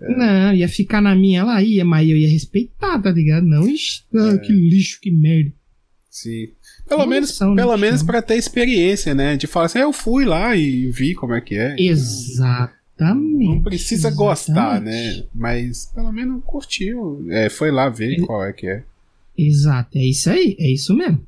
[0.00, 0.16] É.
[0.16, 3.44] Não, ia ficar na minha, ela ia, mas eu ia respeitar, tá ligado?
[3.44, 4.38] Não, é.
[4.38, 5.52] que lixo, que merda.
[6.10, 6.48] Sim.
[6.88, 9.36] Pelo menos, pelo menos para ter experiência, né?
[9.36, 11.74] De falar assim, eu fui lá e vi como é que é.
[11.78, 13.46] Exatamente.
[13.46, 14.16] Não precisa exatamente.
[14.16, 15.24] gostar, né?
[15.34, 17.26] Mas pelo menos curtiu.
[17.30, 18.82] É, foi lá ver é, qual é que é.
[19.36, 21.26] Exato, é isso aí, é isso mesmo.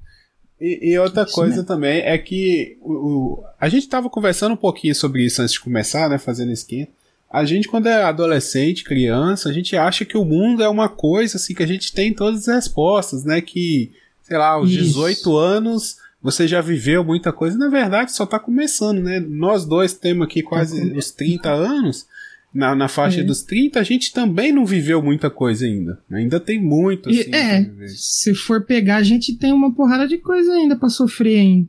[0.61, 1.67] E, e outra isso coisa mesmo.
[1.67, 5.61] também é que o, o, a gente tava conversando um pouquinho sobre isso antes de
[5.61, 6.19] começar, né?
[6.19, 6.93] Fazendo esquenta.
[7.31, 11.37] A gente, quando é adolescente, criança, a gente acha que o mundo é uma coisa
[11.37, 13.41] assim que a gente tem todas as respostas, né?
[13.41, 13.93] Que
[14.27, 14.85] sei lá, aos Isso.
[14.85, 17.57] 18 anos você já viveu muita coisa.
[17.57, 19.21] Na verdade, só tá começando, né?
[19.21, 22.07] Nós dois temos aqui quase tá os 30 anos.
[22.53, 23.25] Na, na faixa é.
[23.25, 26.01] dos 30, a gente também não viveu muita coisa ainda.
[26.11, 27.31] Ainda tem muito, assim.
[27.31, 31.39] E, é, se for pegar, a gente tem uma porrada de coisa ainda para sofrer
[31.39, 31.69] ainda.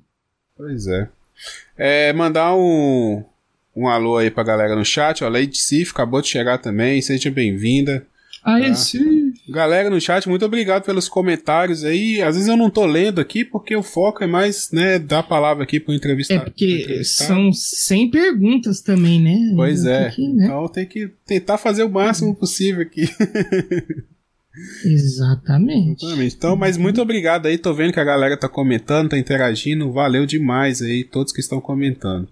[0.55, 1.09] Pois é.
[1.77, 2.13] é.
[2.13, 3.21] Mandar um,
[3.75, 5.23] um alô aí pra galera no chat.
[5.23, 7.01] Ó, Lady Sif acabou de chegar também.
[7.01, 8.07] Seja bem-vinda.
[8.43, 8.75] Aí tá?
[8.75, 9.26] sim.
[9.49, 12.21] Galera no chat, muito obrigado pelos comentários aí.
[12.21, 15.23] Às vezes eu não tô lendo aqui porque o foco é mais, né, dar a
[15.23, 16.41] palavra aqui pro entrevistado.
[16.41, 19.53] É porque são 100 perguntas também, né?
[19.55, 20.07] Pois é.
[20.07, 20.45] Aqui, né?
[20.45, 23.07] Então tem que tentar fazer o máximo possível aqui.
[24.83, 26.03] Exatamente.
[26.03, 26.35] Exatamente.
[26.35, 27.57] Então, mas muito obrigado aí.
[27.57, 29.91] Tô vendo que a galera tá comentando, tá interagindo.
[29.91, 32.27] Valeu demais aí, todos que estão comentando.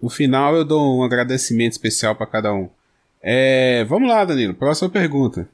[0.00, 2.68] No final eu dou um agradecimento especial para cada um.
[3.22, 4.54] É, vamos lá, Danilo.
[4.54, 5.48] Próxima pergunta.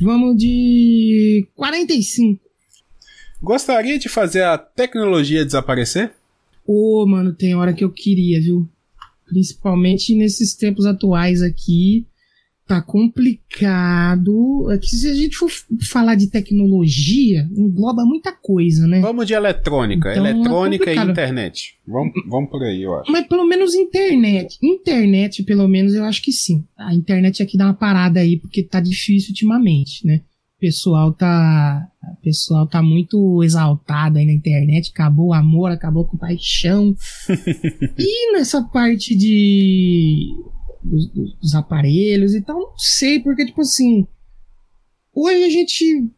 [0.00, 2.40] Vamos de 45.
[3.42, 6.12] Gostaria de fazer a tecnologia desaparecer?
[6.66, 8.68] Ô, oh, mano, tem hora que eu queria, viu?
[9.26, 12.06] Principalmente nesses tempos atuais aqui
[12.68, 14.70] tá complicado.
[14.70, 15.50] É que se a gente for
[15.90, 19.00] falar de tecnologia, engloba muita coisa, né?
[19.00, 20.12] Vamos de eletrônica.
[20.12, 21.78] Então, eletrônica é e internet.
[21.86, 23.10] Vamos, vamos por aí, eu acho.
[23.10, 24.58] Mas pelo menos internet.
[24.62, 26.62] Internet, pelo menos, eu acho que sim.
[26.76, 30.20] A internet aqui dá uma parada aí, porque tá difícil ultimamente, né?
[30.58, 31.88] O pessoal tá.
[32.18, 34.90] O pessoal tá muito exaltado aí na internet.
[34.92, 36.94] Acabou o amor, acabou com paixão.
[37.96, 40.34] e nessa parte de
[40.88, 41.08] dos,
[41.40, 42.58] dos aparelhos e tal.
[42.58, 44.06] Não sei, porque, tipo assim.
[45.14, 46.08] Hoje a gente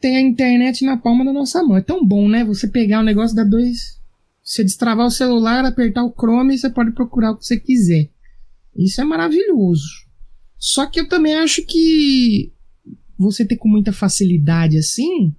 [0.00, 1.76] tem a internet na palma da nossa mão.
[1.76, 2.44] É tão bom, né?
[2.44, 3.98] Você pegar o um negócio da dois.
[4.42, 8.08] Você destravar o celular, apertar o Chrome e você pode procurar o que você quiser.
[8.76, 10.06] Isso é maravilhoso.
[10.56, 12.52] Só que eu também acho que
[13.18, 15.34] você ter com muita facilidade assim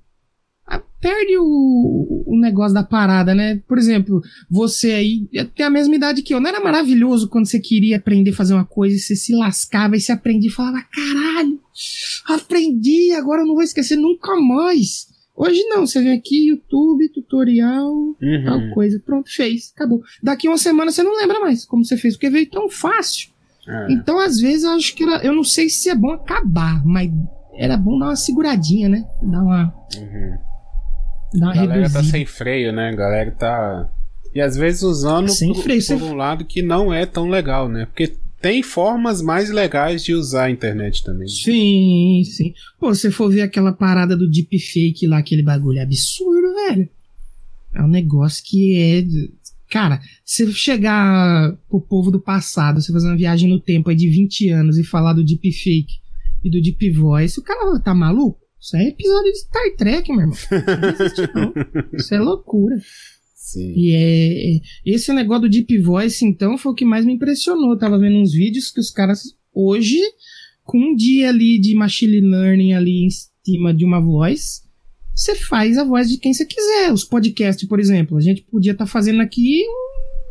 [1.02, 3.62] perde o, o negócio da parada, né?
[3.68, 6.40] Por exemplo, você aí tem a mesma idade que eu.
[6.40, 9.96] Não era maravilhoso quando você queria aprender a fazer uma coisa e você se lascava
[9.96, 11.60] e se aprendia e falava, caralho,
[12.26, 15.08] aprendi, agora eu não vou esquecer nunca mais.
[15.36, 18.44] Hoje não, você vem aqui, YouTube, tutorial, uhum.
[18.46, 20.02] tal coisa, pronto, fez, acabou.
[20.22, 23.30] Daqui uma semana você não lembra mais como você fez, porque veio tão fácil.
[23.66, 23.94] É.
[23.94, 27.10] Então, às vezes, eu acho que era, eu não sei se é bom acabar, mas
[27.56, 29.06] era bom dar uma seguradinha, né?
[29.22, 29.74] Dar uma.
[29.98, 30.49] Uhum
[31.36, 32.00] a galera tá reduzida.
[32.00, 32.90] tá sem freio, né?
[32.90, 33.90] A galera tá.
[34.34, 37.68] E às vezes usando sem por, freio, por um lado que não é tão legal,
[37.68, 37.86] né?
[37.86, 41.28] Porque tem formas mais legais de usar a internet também.
[41.28, 42.54] Sim, sim.
[42.80, 46.90] Pô, se for ver aquela parada do deepfake lá, aquele bagulho é absurdo, velho.
[47.76, 49.06] É um negócio que é.
[49.70, 54.10] Cara, se chegar pro povo do passado, você fazer uma viagem no tempo aí de
[54.10, 56.00] 20 anos e falar do deepfake
[56.44, 58.40] e do deep voice, o cara tá maluco?
[58.60, 60.38] Isso é episódio de Star Trek, meu irmão.
[60.52, 61.54] Não existe, não.
[61.94, 62.78] Isso é loucura.
[63.36, 63.74] Sim.
[63.76, 67.72] E é, é, esse negócio do Deep Voice, então, foi o que mais me impressionou.
[67.72, 70.00] Eu tava vendo uns vídeos que os caras, hoje,
[70.64, 73.10] com um dia ali de machine learning ali em
[73.46, 74.64] cima de uma voz,
[75.16, 76.92] você faz a voz de quem você quiser.
[76.92, 78.18] Os podcasts, por exemplo.
[78.18, 79.64] A gente podia estar tá fazendo aqui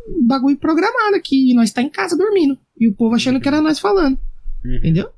[0.07, 2.57] um bagulho programado aqui, e nós tá em casa dormindo.
[2.79, 4.17] E o povo achando que era nós falando.
[4.63, 4.75] Uhum.
[4.75, 5.09] Entendeu?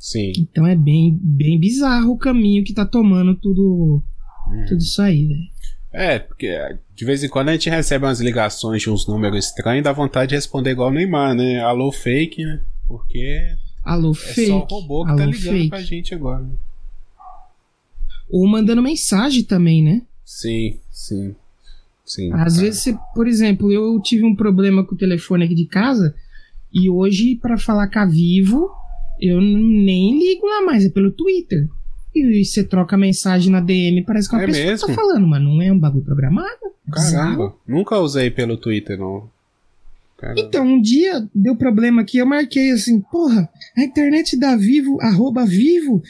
[0.00, 0.32] Sim.
[0.38, 4.02] Então é bem, bem bizarro o caminho que tá tomando tudo,
[4.48, 4.64] hum.
[4.66, 5.50] tudo isso aí, velho.
[5.92, 6.56] É, porque
[6.96, 10.30] de vez em quando a gente recebe umas ligações de uns números estranhos, dá vontade
[10.30, 11.60] de responder igual o Neymar, né?
[11.60, 12.62] Alô, fake, né?
[12.88, 13.54] Porque.
[13.84, 14.46] Alô, é fake.
[14.48, 15.68] só o robô que Alô, tá ligando fake.
[15.68, 16.42] pra gente agora.
[16.42, 16.54] né?
[18.30, 20.02] Ou mandando mensagem também, né?
[20.24, 21.34] Sim, sim.
[22.06, 22.32] Sim.
[22.32, 22.64] Às cara.
[22.64, 26.14] vezes, você, por exemplo, eu tive um problema com o telefone aqui de casa
[26.72, 28.70] e hoje, pra falar com a Vivo,
[29.20, 31.68] eu nem ligo lá mais, é pelo Twitter.
[32.14, 34.86] E você troca mensagem na DM, parece que uma É pessoa mesmo?
[34.88, 36.48] tá falando, mas não é um bagulho programado.
[36.88, 36.90] É.
[36.92, 39.28] Caramba, nunca usei pelo Twitter, não.
[40.18, 40.40] Caramba.
[40.40, 45.46] Então, um dia deu problema aqui, eu marquei assim, porra, a internet da Vivo, arroba
[45.46, 46.02] Vivo,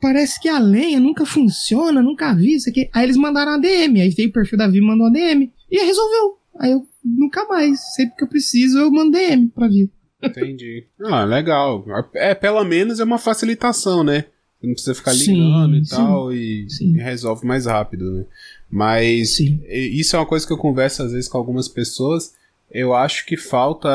[0.00, 2.88] parece que a lenha nunca funciona, nunca vi isso aqui.
[2.92, 5.50] Aí eles mandaram uma DM, aí veio o perfil da Vivo e mandou uma DM.
[5.70, 6.36] E aí resolveu.
[6.60, 9.90] Aí eu nunca mais, sempre que eu preciso, eu mando DM pra Vivo.
[10.26, 10.84] Entendi.
[11.04, 11.84] Ah, legal.
[12.14, 14.24] É, pelo menos é uma facilitação, né?
[14.60, 16.94] Você não precisa ficar Sim, ligando e sim, tal, e, sim.
[16.94, 18.24] e resolve mais rápido, né?
[18.70, 19.60] Mas Sim.
[19.68, 22.34] e- isso é uma coisa que eu converso às vezes com algumas pessoas.
[22.70, 23.88] Eu acho que falta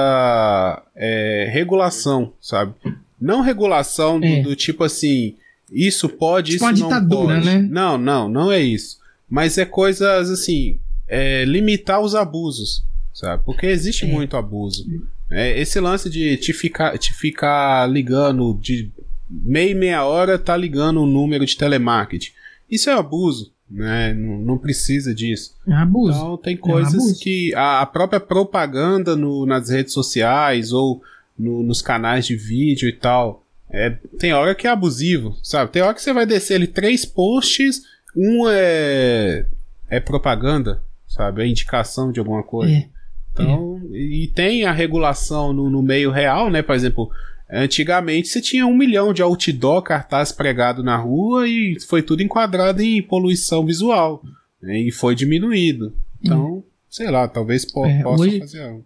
[0.96, 2.74] é, regulação, sabe?
[3.20, 4.42] Não regulação do, É.
[4.42, 5.36] do tipo assim,
[5.72, 7.46] isso pode, Tipo isso uma não ditadura, pode.
[7.46, 7.68] né?
[7.70, 9.00] Não, não, não é isso.
[9.30, 13.44] Mas é coisas assim, é, limitar os abusos, sabe?
[13.46, 14.08] Porque existe É.
[14.08, 14.86] muito abuso.
[15.32, 18.92] É, esse lance de te ficar, te ficar ligando de
[19.30, 22.32] meia e meia hora, tá ligando um número de telemarketing.
[22.70, 24.14] Isso é abuso, né?
[24.14, 25.56] Não, não precisa disso.
[25.68, 26.18] É abuso.
[26.18, 27.20] Então tem coisas abuso.
[27.22, 31.02] que a, a própria propaganda no- nas redes sociais ou
[31.40, 33.90] no- nos canais de vídeo e tal, é,
[34.20, 35.72] tem hora que é abusivo, sabe?
[35.72, 37.84] Tem hora que você vai descer ali três posts,
[38.16, 39.46] um é,
[39.90, 41.42] é propaganda, sabe?
[41.42, 42.74] É indicação de alguma coisa.
[42.74, 42.88] É.
[43.34, 46.62] Então, e tem a regulação no, no meio real, né?
[46.62, 47.10] Por exemplo,
[47.50, 52.82] antigamente você tinha um milhão de outdoor, cartaz pregado na rua e foi tudo enquadrado
[52.82, 54.22] em poluição visual.
[54.62, 55.94] né, E foi diminuído.
[56.22, 58.86] Então, sei lá, talvez po É, possa fazer algo.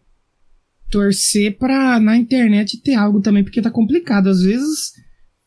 [0.89, 4.29] torcer pra na internet ter algo também, porque tá complicado.
[4.29, 4.93] Às vezes,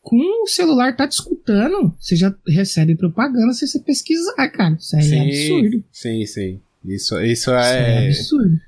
[0.01, 4.75] com o celular tá te escutando, você já recebe propaganda se você pesquisar, cara.
[4.79, 5.83] Isso aí é absurdo.
[5.91, 6.59] Sim, sim.
[6.85, 8.59] Isso, isso Isso é é, absurdo.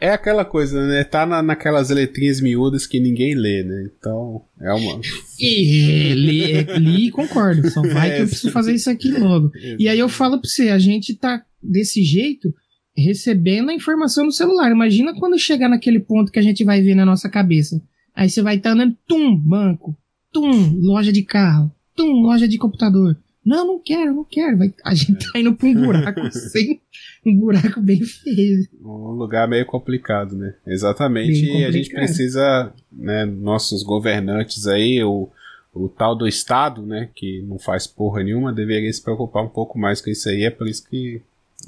[0.00, 1.04] É aquela coisa, né?
[1.04, 3.90] Tá na, naquelas letrinhas miúdas que ninguém lê, né?
[3.98, 5.00] Então, é uma.
[5.38, 7.68] E, li, é, li e concordo.
[7.70, 9.50] Só vai que É, eu preciso fazer isso aqui logo.
[9.78, 12.54] E aí eu falo pra você, a gente tá desse jeito
[12.96, 14.70] recebendo a informação no celular.
[14.70, 17.82] Imagina quando chegar naquele ponto que a gente vai ver na nossa cabeça.
[18.14, 19.96] Aí você vai estar andando, tum, banco,
[20.32, 23.16] tum, loja de carro, tum, loja de computador.
[23.44, 24.56] Não, não quero, não quero.
[24.56, 26.80] Vai, a gente tá indo pra um buraco sem
[27.26, 28.68] um buraco bem feio.
[28.84, 30.54] um lugar meio complicado, né?
[30.66, 31.44] Exatamente.
[31.44, 35.28] E a gente precisa, né, nossos governantes aí, o,
[35.74, 39.78] o tal do Estado, né, que não faz porra nenhuma, deveria se preocupar um pouco
[39.78, 40.44] mais com isso aí.
[40.44, 41.20] É por isso que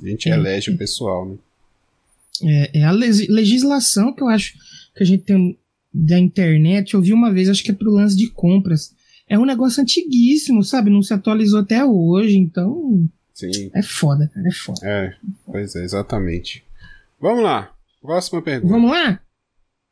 [0.03, 0.33] a gente É.
[0.35, 1.37] elege o pessoal, né?
[2.43, 4.55] É, é a legislação que eu acho
[4.95, 5.57] que a gente tem
[5.93, 6.95] da internet.
[6.95, 8.93] Eu vi uma vez, acho que é pro lance de compras.
[9.29, 10.91] É um negócio antiguíssimo, sabe?
[10.91, 13.71] Não se atualizou até hoje, então Sim.
[13.75, 14.81] é foda, cara, é foda.
[14.83, 15.15] É,
[15.47, 16.63] pois é, exatamente.
[17.21, 17.73] Vamos lá.
[18.03, 18.73] Próxima pergunta.
[18.73, 19.19] Vamos lá?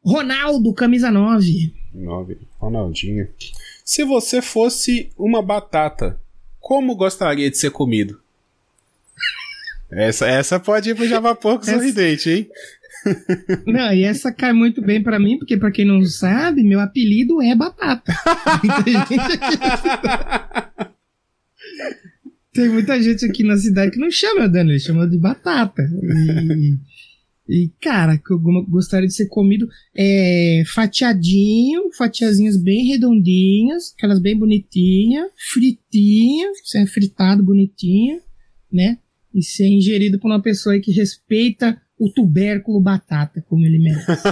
[0.05, 1.73] Ronaldo, camisa 9.
[1.95, 2.39] Nove.
[2.59, 3.29] Ronaldinho.
[3.85, 6.21] Se você fosse uma batata,
[6.61, 8.21] como gostaria de ser comido?
[9.91, 12.49] Essa, essa pode ir pro Java Pouco Essa- sorridente, hein?
[13.67, 17.41] Não, e essa cai muito bem pra mim, porque pra quem não sabe, meu apelido
[17.43, 18.13] é Batata.
[22.53, 25.83] Tem muita gente aqui na cidade que não chama Dani, ele chama de Batata.
[27.49, 33.95] E, e, cara, que eu go- gostaria de ser comido é fatiadinho, fatiazinhas bem redondinhas,
[33.97, 38.21] aquelas bem bonitinhas, fritinha, ser fritado bonitinho,
[38.71, 38.99] né?
[39.35, 44.07] E ser ingerido por uma pessoa que respeita o tubérculo batata, como ele merece.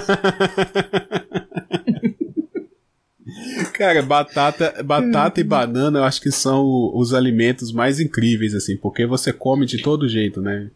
[3.75, 6.65] Cara, batata, batata e banana eu acho que são
[6.95, 10.69] os alimentos mais incríveis, assim, porque você come de todo jeito, né?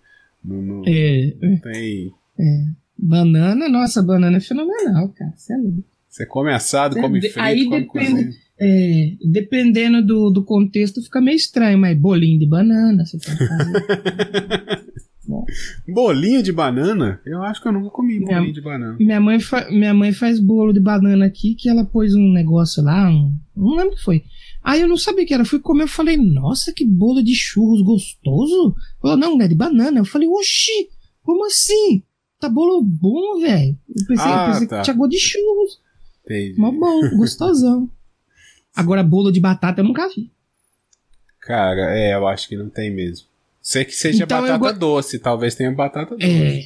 [0.45, 2.13] Não, não- É, não tem.
[2.97, 5.33] banana, nossa, banana é fenomenal, cara.
[5.37, 5.85] Cê é louco.
[6.09, 8.37] Você come assado, É, come frito, aí come depende-.
[8.61, 14.85] É, dependendo do, do contexto, fica meio estranho, mas bolinho de banana, você pode fazer.
[15.89, 17.21] Bolinho de banana?
[17.25, 18.97] Eu acho que eu nunca comi Minha- bolinho de banana.
[18.99, 22.83] minha, mãe fa- minha mãe faz bolo de banana aqui, que ela pôs um negócio
[22.83, 24.25] lá, um, não lembro o que foi.
[24.63, 27.35] Aí eu não sabia o que era, fui comer, eu falei, nossa, que bolo de
[27.35, 28.75] churros gostoso.
[29.01, 29.99] Falou, não, é de banana.
[30.01, 30.89] Eu falei, oxi,
[31.23, 32.03] como assim?
[32.41, 33.79] Tá bolo bom, velho.
[33.89, 34.79] Eu pensei, Ah, eu pensei tá.
[34.79, 35.81] que tinha gosto de churros.
[36.25, 36.59] Entendi.
[36.59, 37.91] Mó bom, gostosão.
[38.75, 40.31] Agora, bolo de batata eu nunca vi.
[41.41, 43.27] Cara, é, eu acho que não tem mesmo.
[43.67, 46.31] Sei que seja Então, batata go- doce, talvez tenha batata doce.
[46.31, 46.63] É,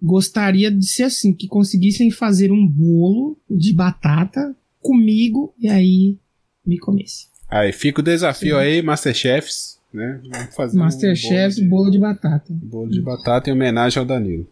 [0.00, 6.16] gostaria de ser assim, que conseguissem fazer um bolo de batata comigo e aí
[6.64, 7.26] me comesse.
[7.48, 8.62] Aí, fica o desafio Sim.
[8.62, 10.20] aí, Masterchefs, né?
[10.30, 12.52] Vamos fazer Masterchef, um bolo de batata.
[12.52, 14.46] bolo de, bolo de batata em homenagem ao Danilo.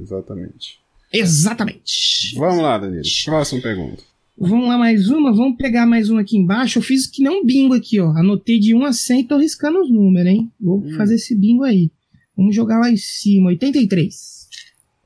[0.00, 0.80] Exatamente.
[1.12, 2.34] Exatamente.
[2.36, 3.02] Vamos lá, Danilo.
[3.26, 4.02] Próxima pergunta.
[4.36, 5.32] Vamos lá, mais uma.
[5.32, 6.78] Vamos pegar mais uma aqui embaixo.
[6.78, 8.10] Eu fiz que nem um bingo aqui, ó.
[8.10, 10.52] Anotei de 1 a 100 e tô riscando os números, hein?
[10.60, 10.96] Vou Hum.
[10.96, 11.90] fazer esse bingo aí.
[12.36, 13.50] Vamos jogar lá em cima.
[13.50, 14.48] 83.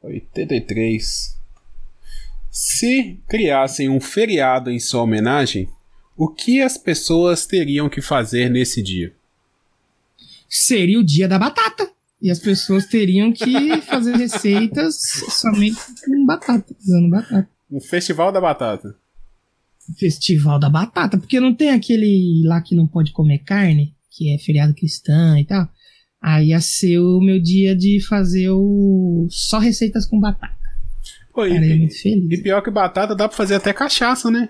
[0.03, 1.37] 83.
[2.51, 5.69] Se criassem um feriado em sua homenagem,
[6.17, 9.13] o que as pessoas teriam que fazer nesse dia?
[10.49, 11.91] Seria o dia da batata.
[12.21, 14.97] E as pessoas teriam que fazer receitas
[15.31, 17.49] somente com batata, usando batata.
[17.71, 18.97] Um festival da batata.
[19.97, 24.39] Festival da batata, porque não tem aquele lá que não pode comer carne, que é
[24.39, 25.69] feriado cristã e tal.
[26.21, 30.55] Aí ia ser o meu dia de fazer o só receitas com batata.
[31.33, 32.43] Pô, e, Cara, eu ia muito e feliz.
[32.43, 34.49] pior que batata dá pra fazer até cachaça, né?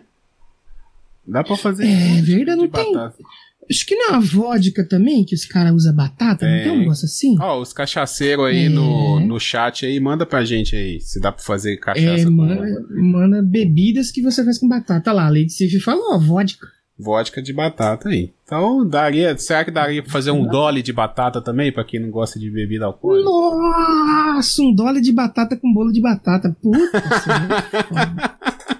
[1.27, 1.87] Dá pra fazer.
[1.87, 2.93] É verdade, de não tem.
[2.93, 3.23] batata.
[3.71, 6.79] Acho que não é a vodka também, que os caras usam batata, não tem um
[6.81, 7.37] negócio assim?
[7.41, 8.69] Ó, os cachaceiros aí É.
[8.69, 12.65] no, no chat aí, manda pra gente aí se dá pra fazer cachaça É, manda,
[12.91, 15.13] manda bebidas que você faz com batata.
[15.13, 16.67] Lá, a Lady Sif falou, ó, vodka.
[16.99, 18.33] vodka de batata aí.
[18.45, 19.37] Então, daria.
[19.37, 22.51] Será que daria pra fazer um dolly de batata também, pra quem não gosta de
[22.51, 23.29] bebida alcoólica?
[23.29, 26.57] Nossa, um dólar de batata com bolo de batata.
[26.63, 27.03] Puta.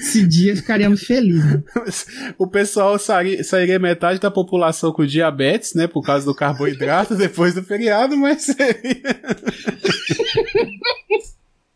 [0.00, 1.44] Esse dia ficaríamos felizes.
[1.44, 1.62] né?
[2.38, 5.86] o pessoal sairia, sairia metade da população com diabetes, né?
[5.86, 9.02] Por causa do carboidrato depois do feriado, mas seria.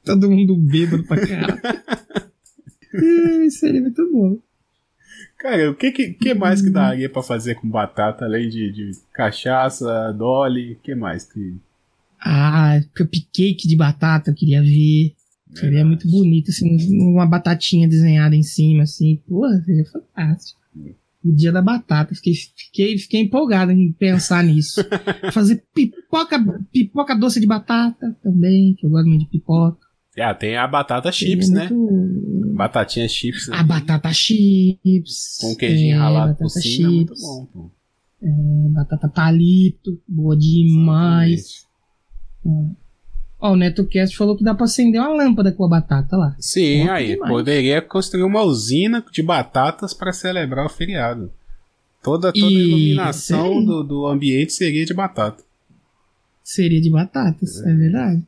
[0.02, 1.60] Todo mundo bêbado pra caralho.
[2.94, 4.38] Ai, Seria muito bom.
[5.38, 8.92] Cara, o que, que, que mais que daria pra fazer com batata, além de, de
[9.12, 10.72] cachaça, dolly?
[10.72, 11.56] O que mais que.
[12.18, 15.12] Ah, cupcake de batata eu queria ver.
[15.54, 15.88] Seria Verdade.
[15.88, 19.20] muito bonito, assim, uma batatinha desenhada em cima, assim.
[19.28, 20.60] Pô, seria fantástico.
[21.24, 24.82] O dia da batata, fiquei, fiquei, fiquei empolgado em pensar nisso.
[25.32, 26.38] Fazer pipoca,
[26.70, 29.78] pipoca doce de batata também, que eu gosto muito de pipoca.
[30.18, 31.68] Ah, tem a batata chips, né?
[31.70, 33.48] muito- Batatinha chips.
[33.48, 35.38] A batata chips.
[35.40, 37.46] Com queijinho é, ralado por cima, é muito bom.
[37.52, 37.70] Pô.
[38.22, 41.64] é, batata palito, boa demais.
[43.46, 46.34] Ó, o NetoCast falou que dá pra acender uma lâmpada com a batata lá.
[46.38, 47.30] Sim, aí, demais.
[47.30, 51.30] poderia construir uma usina de batatas para celebrar o feriado.
[52.02, 55.42] Toda, toda a Isso iluminação do, do ambiente seria de batata.
[56.42, 58.22] Seria de batatas, é, verdade.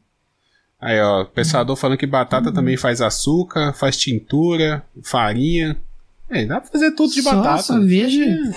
[0.78, 2.10] Aí, ó, o pensador falando que Uhum.
[2.12, 5.78] batata também faz açúcar, faz tintura, farinha.
[6.28, 7.62] É, dá pra fazer tudo de Só- batata.
[7.62, 8.52] Só vejo, É.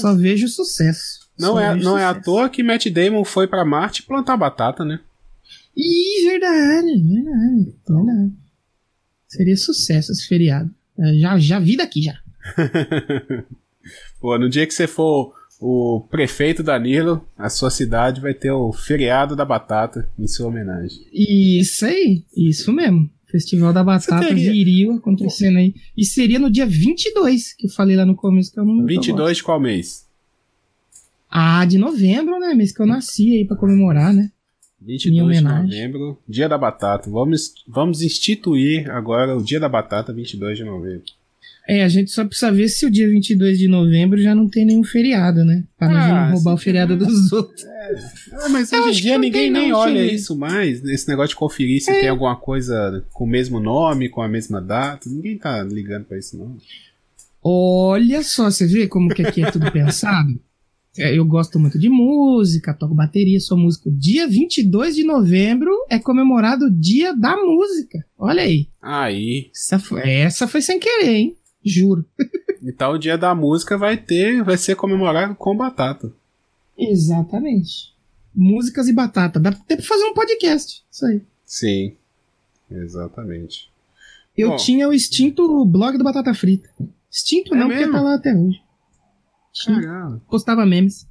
[0.00, 1.18] só vejo sucesso.
[1.36, 2.24] Não, Só é, não é à sucesso.
[2.24, 5.00] toa que Matt Damon foi pra Marte plantar batata, né?
[5.78, 8.32] Ih, verdade, verdade, verdade.
[9.28, 10.70] Seria sucesso esse feriado.
[10.98, 12.18] É, Já, já vi daqui já.
[14.20, 18.72] Pô, no dia que você for o prefeito Danilo, a sua cidade vai ter o
[18.72, 20.98] feriado da batata em sua homenagem.
[21.12, 23.08] Isso aí, isso mesmo.
[23.30, 25.74] Festival da Batata teria- viril acontecendo aí.
[25.94, 28.86] E seria no dia 22, que eu falei lá no começo, que é o número
[28.86, 29.06] que eu gosto.
[29.08, 30.06] 22 de qual mês?
[31.30, 32.54] Ah, de novembro, né?
[32.54, 34.30] Mês que eu nasci aí pra comemorar, né?
[34.88, 37.10] 22 Minha de novembro, dia da batata.
[37.10, 41.02] Vamos, vamos instituir agora o dia da batata, 22 de novembro.
[41.68, 44.64] É, a gente só precisa ver se o dia 22 de novembro já não tem
[44.64, 45.64] nenhum feriado, né?
[45.78, 47.62] Nós Ah, não roubar o feriado dos outros.
[48.32, 51.36] Ah, mas Eu hoje em dia ninguém nem não, olha isso mais, esse negócio de
[51.36, 55.08] conferir se tem alguma coisa com o mesmo nome, com a mesma data.
[55.08, 56.54] Ninguém tá ligando pra isso, não.
[57.42, 60.38] Olha só, você vê como que aqui é tudo pensado?
[60.98, 63.90] É, eu gosto muito de música, toco bateria, sou músico.
[63.90, 68.04] Dia 22 de novembro é comemorado o Dia da Música.
[68.18, 68.68] Olha aí.
[68.82, 71.36] Aí, Essa foi, essa foi sem querer, hein?
[71.64, 72.04] Juro.
[72.62, 76.12] então o dia da música vai ter, vai ser comemorado com batata.
[76.76, 77.92] Exatamente.
[78.34, 79.38] Músicas e batata.
[79.40, 80.82] Dá até pra fazer um podcast.
[80.90, 81.20] Isso aí.
[81.44, 81.94] Sim,
[82.70, 83.68] exatamente.
[84.36, 84.56] Eu Bom.
[84.56, 86.68] tinha o extinto blog do Batata Frita.
[87.10, 87.92] Extinto É não, porque mesmo?
[87.94, 88.60] tá lá até hoje.
[89.64, 89.80] Tinha.
[89.80, 90.22] Caramba.
[90.28, 91.06] Postava memes.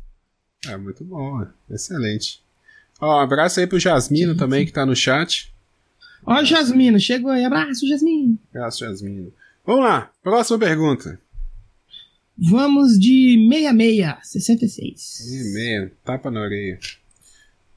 [0.66, 1.48] É muito bom, é.
[1.70, 2.42] excelente.
[3.00, 4.66] Ó, um abraço aí pro Jasmino Sim, também sim.
[4.66, 5.54] que tá no chat.
[6.26, 7.46] Ó, Jasmino, chegou aí.
[7.46, 8.38] Abraço, Jasmino.
[8.54, 9.32] Abraço, Jasmino.
[9.66, 11.20] Vamos lá, próxima pergunta.
[12.38, 15.20] Vamos de 66, 66.
[15.20, 16.80] E meio, tapa na orelha.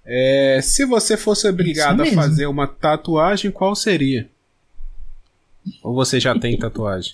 [0.05, 4.29] É, se você fosse obrigado a fazer uma tatuagem, qual seria?
[5.83, 7.13] Ou você já tem tatuagem?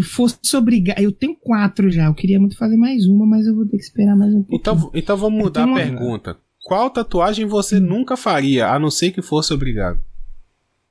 [0.00, 0.98] Fosse obrigado.
[1.00, 2.06] Eu tenho quatro já.
[2.06, 4.54] Eu queria muito fazer mais uma, mas eu vou ter que esperar mais um pouco.
[4.54, 6.36] Então, então vamos mudar a pergunta.
[6.64, 7.80] Qual tatuagem você hum.
[7.80, 10.00] nunca faria, a não ser que fosse obrigado?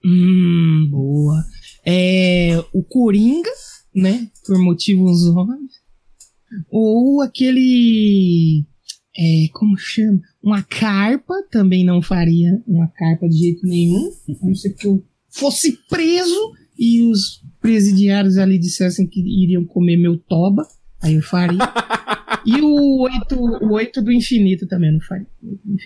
[0.03, 1.43] Hum, boa.
[1.85, 3.49] É, o Coringa,
[3.95, 4.29] né?
[4.45, 5.81] Por motivos óbvios.
[6.69, 8.65] Ou aquele.
[9.17, 10.21] É, como chama?
[10.43, 14.11] Uma carpa, também não faria uma carpa de jeito nenhum.
[14.41, 19.97] A não ser que eu fosse preso e os presidiários ali dissessem que iriam comer
[19.97, 20.68] meu toba.
[21.01, 21.59] Aí eu faria.
[22.45, 25.28] e o oito, o oito do infinito também não faria.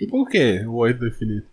[0.09, 1.47] Por que o oito do infinito?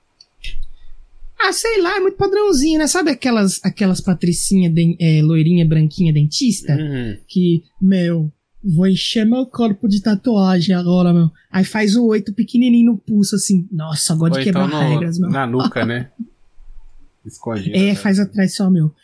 [1.45, 2.87] Ah, sei lá, é muito padrãozinho, né?
[2.87, 6.73] Sabe aquelas, aquelas patricinha de, é, loirinha, branquinha, dentista?
[6.73, 7.17] Uhum.
[7.27, 11.31] Que, meu, vou encher meu corpo de tatuagem agora, meu.
[11.51, 13.67] Aí faz o oito pequenininho no pulso, assim.
[13.73, 15.31] Nossa, agora de quebrar então no, regras, meu.
[15.31, 16.11] Na nuca, né?
[17.27, 17.77] Escondido.
[17.77, 17.95] É, né?
[17.97, 18.95] faz atrás só, meu.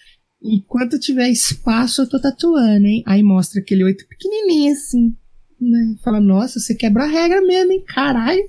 [0.43, 3.03] Enquanto tiver espaço, eu tô tatuando, hein?
[3.07, 5.17] Aí mostra aquele oito pequenininho, assim.
[5.61, 5.97] Né?
[6.05, 7.85] Fala, nossa, você quebra a regra mesmo, hein?
[7.87, 8.49] Caralho.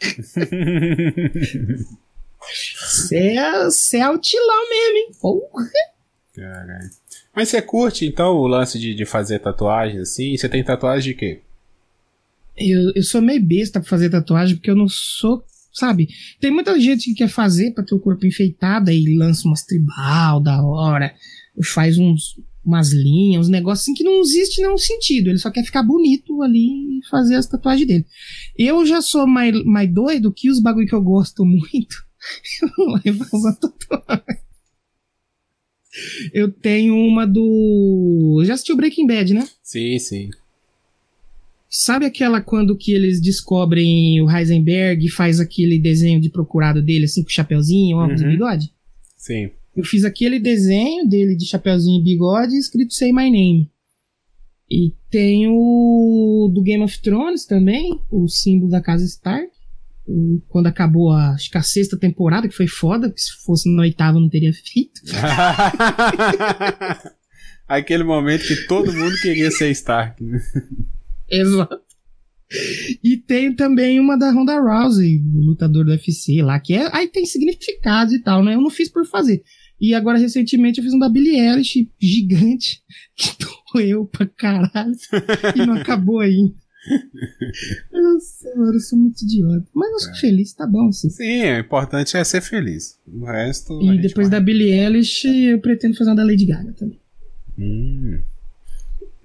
[2.46, 5.10] Você é, cê é o tilão mesmo, hein?
[5.20, 5.70] Porra.
[6.34, 6.90] Caralho.
[7.34, 10.36] Mas você curte, então, o lance de, de fazer tatuagem, assim?
[10.36, 11.40] Você tem tatuagem de quê?
[12.56, 15.44] Eu, eu sou meio besta pra fazer tatuagem, porque eu não sou,
[15.74, 16.08] sabe?
[16.40, 20.40] Tem muita gente que quer fazer pra ter o corpo enfeitado e lança umas tribal
[20.40, 21.12] da hora,
[21.62, 25.28] faz uns, umas linhas, uns negócios assim que não existe nenhum sentido.
[25.28, 28.06] Ele só quer ficar bonito ali e fazer as tatuagens dele.
[28.56, 32.04] Eu já sou mais, mais doido que os bagulho que eu gosto muito.
[33.04, 33.14] Eu.
[36.32, 38.42] Eu tenho uma do.
[38.44, 39.46] Já assistiu Breaking Bad, né?
[39.62, 40.30] Sim, sim.
[41.76, 47.06] Sabe aquela quando que eles descobrem o Heisenberg e faz aquele desenho de procurado dele,
[47.06, 48.28] assim, com chapeuzinho, óculos uhum.
[48.28, 48.72] e bigode?
[49.16, 49.50] Sim.
[49.76, 53.68] Eu fiz aquele desenho dele de chapeuzinho e bigode escrito Say My Name.
[54.70, 59.50] E tem o do Game of Thrones também, o símbolo da casa Stark.
[60.46, 63.82] Quando acabou a, acho que a sexta temporada, que foi foda, que se fosse na
[63.82, 65.00] oitava não teria feito.
[67.66, 70.22] Aquele momento que todo mundo queria ser Stark.
[71.30, 71.84] Exato.
[73.02, 77.08] E tem também uma da Ronda Rousey, o lutador do UFC lá, que é, aí
[77.08, 78.54] tem significado e tal, né?
[78.54, 79.42] Eu não fiz por fazer.
[79.80, 82.80] E agora, recentemente, eu fiz um da Billie Eilish gigante,
[83.16, 83.30] que
[83.74, 84.94] doeu pra caralho,
[85.56, 86.54] e não acabou ainda.
[87.92, 89.66] Nossa, eu sou muito idiota.
[89.74, 90.16] Mas eu sou é.
[90.16, 91.10] feliz, tá bom, assim.
[91.10, 92.98] Sim, o importante é ser feliz.
[93.06, 93.80] O resto.
[93.82, 94.38] E depois vai.
[94.38, 97.00] da Billie Eilish, eu pretendo fazer uma da Lady Gaga também.
[97.58, 98.20] Hum.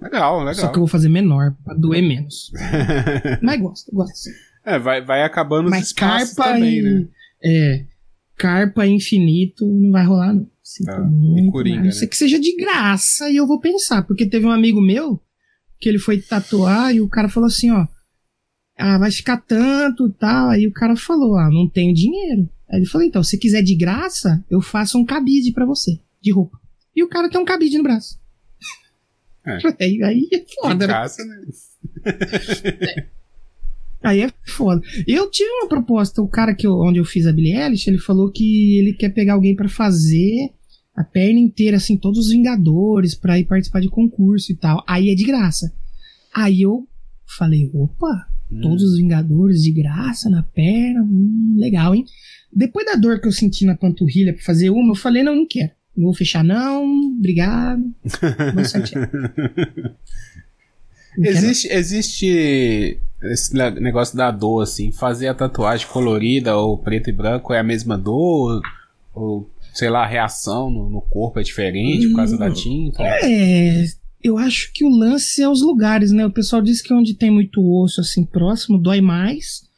[0.00, 0.54] Legal, legal.
[0.54, 2.50] Só que eu vou fazer menor, pra doer menos.
[3.42, 4.30] Mas gosto, gosto.
[4.64, 7.08] É, vai, vai acabando Mas os espaços carpa também, e, né?
[7.42, 7.84] É,
[8.36, 10.48] carpa infinito não vai rolar, não.
[10.86, 11.90] Ah, muito, Coringa, né?
[11.90, 15.20] que seja de graça e eu vou pensar, porque teve um amigo meu
[15.80, 17.88] que ele foi tatuar e o cara falou assim, ó,
[18.78, 20.50] ah, vai ficar tanto e tal.
[20.50, 22.48] Aí o cara falou, ah, não tenho dinheiro.
[22.70, 26.32] Aí ele falou, então, se quiser de graça, eu faço um cabide para você, de
[26.32, 26.58] roupa.
[26.94, 28.18] E o cara tem um cabide no braço.
[29.46, 29.58] É.
[29.80, 30.74] Aí, aí é foda.
[30.74, 30.86] Né?
[30.86, 31.42] graça, né?
[32.06, 33.06] É.
[34.02, 34.80] Aí é foda.
[35.06, 37.98] Eu tive uma proposta, o cara que eu, onde eu fiz a Billie Eilish, ele
[37.98, 40.50] falou que ele quer pegar alguém para fazer
[40.96, 44.82] a perna inteira, assim, todos os Vingadores pra ir participar de concurso e tal.
[44.86, 45.72] Aí é de graça.
[46.34, 46.88] Aí eu
[47.26, 48.60] falei, opa, hum.
[48.62, 52.04] todos os Vingadores de graça na perna, hum, legal, hein?
[52.52, 55.46] Depois da dor que eu senti na panturrilha pra fazer uma, eu falei, não, não
[55.46, 55.72] quero.
[55.96, 56.84] Não vou fechar não,
[57.18, 57.82] obrigado.
[58.54, 58.62] Vou
[61.18, 67.52] existe, existe esse negócio da dor, assim, fazer a tatuagem colorida ou preto e branco
[67.52, 68.62] é a mesma dor?
[69.14, 73.02] Ou sei lá, a reação no, no corpo é diferente por causa da hum, tinta?
[73.02, 73.84] É,
[74.22, 76.24] eu acho que o lance é os lugares, né?
[76.26, 79.68] O pessoal diz que onde tem muito osso assim próximo dói mais.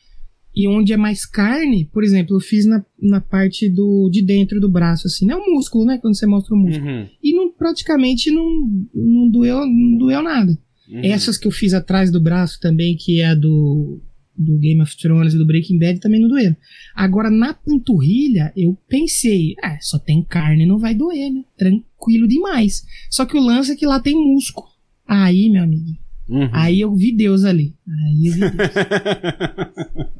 [0.55, 4.61] E onde é mais carne, por exemplo, eu fiz na, na parte do, de dentro
[4.61, 5.34] do braço, assim, né?
[5.34, 5.98] O músculo, né?
[5.98, 6.90] Quando você mostra o músculo.
[6.90, 7.07] Uhum.
[7.22, 10.59] E não, praticamente não, não, doeu, não doeu nada.
[10.88, 11.00] Uhum.
[11.03, 14.00] Essas que eu fiz atrás do braço também, que é a do
[14.36, 16.57] do Game of Thrones e do Breaking Bad também não doeram.
[16.94, 21.44] Agora, na panturrilha, eu pensei, ah, só tem carne, não vai doer, né?
[21.57, 22.84] Tranquilo demais.
[23.11, 24.68] Só que o lance é que lá tem músculo.
[25.07, 25.98] Aí, meu amigo,
[26.28, 26.48] uhum.
[26.53, 27.74] aí eu vi Deus ali.
[27.86, 30.12] Aí eu vi Deus.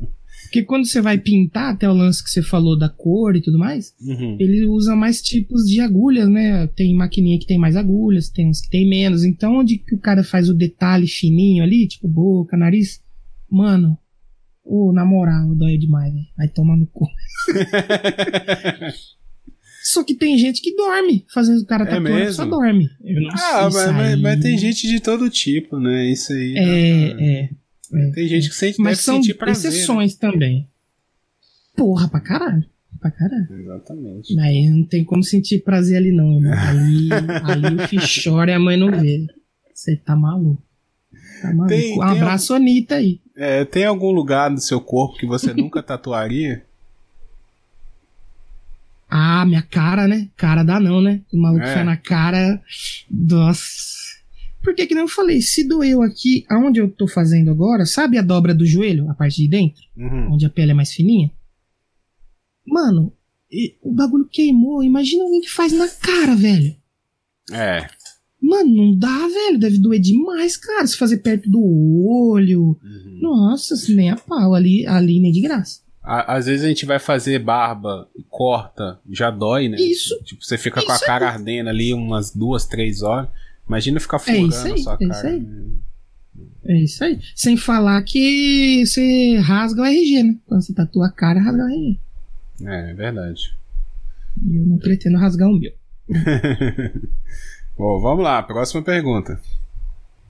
[0.53, 3.59] Porque quando você vai pintar, até o lance que você falou da cor e tudo
[3.59, 4.36] mais, uhum.
[4.38, 6.66] ele usa mais tipos de agulhas, né?
[6.76, 9.24] Tem maquininha que tem mais agulhas, tem uns que tem menos.
[9.24, 13.00] Então, onde que o cara faz o detalhe fininho ali, tipo boca, nariz,
[13.50, 13.96] mano,
[14.64, 16.26] Ô, na moral, dói demais, velho.
[16.36, 17.09] Vai tomar no cu.
[19.82, 22.32] Só que tem gente que dorme fazendo o cara É tatuando, mesmo?
[22.34, 22.88] só dorme.
[23.03, 26.09] Eu não Ah, sei mas, mas- mas tem gente de todo tipo, né?
[26.12, 26.55] Isso aí.
[26.57, 27.50] É, é.
[28.14, 29.70] Tem gente que sente, Mas são sentir prazer.
[29.70, 29.76] né?
[29.76, 30.66] exceções também.
[31.76, 32.64] Porra, pra caralho.
[33.01, 33.47] Pra caralho.
[33.51, 33.61] né?
[33.61, 34.34] Exatamente.
[34.34, 36.53] Mas não tem como sentir prazer ali, não, irmão.
[36.57, 37.09] Ali,
[37.45, 39.26] ali o filho chora e a mãe não vê.
[39.74, 40.62] Você tá maluco.
[41.40, 41.68] Tá maluco.
[41.68, 43.20] Tem- um abraço, Anitta aí.
[43.36, 46.64] É, tem algum lugar no seu corpo que você nunca tatuaria?
[49.11, 50.28] Ah, minha cara, né?
[50.36, 51.20] Cara dá não, né?
[51.32, 51.74] O maluco É.
[51.74, 52.62] foi na cara.
[53.11, 54.11] Nossa.
[54.62, 55.40] Por que não eu falei?
[55.42, 59.42] Se doeu aqui, aonde eu tô fazendo agora, sabe a dobra do joelho, a parte
[59.42, 59.82] de dentro?
[59.96, 60.32] Uhum.
[60.34, 61.30] Onde a pele é mais fininha?
[62.66, 63.12] Mano,
[63.50, 64.82] e- o bagulho queimou.
[64.82, 66.74] Imagina alguém que faz na cara, velho.
[67.50, 67.88] É.
[68.40, 69.58] Mano, não dá, velho.
[69.58, 70.86] Deve doer demais, cara.
[70.86, 71.60] Se fazer perto do
[72.06, 72.78] olho.
[72.82, 73.18] Uhum.
[73.20, 74.54] Nossa, nem a pau.
[74.54, 75.80] Ali, ali nem de graça.
[76.02, 79.76] Á- Às vezes a gente vai fazer barba e corta, já dói, né?
[79.80, 80.16] Isso.
[80.24, 83.28] Tipo, você fica com a Isso cara ardendo ali umas duas, três horas.
[83.66, 85.28] Imagina ficar É furando isso aí, a sua é isso cara.
[85.28, 85.40] aí.
[85.40, 85.70] né?
[86.64, 87.20] É isso aí.
[87.34, 90.36] Sem falar que você rasga o RG, né?
[90.46, 91.98] Quando você tatua a cara, rasga o RG.
[92.64, 93.56] É, é verdade.
[94.46, 95.72] E eu não pretendo rasgar o meu.
[97.76, 99.40] Bom, vamos lá, próxima pergunta.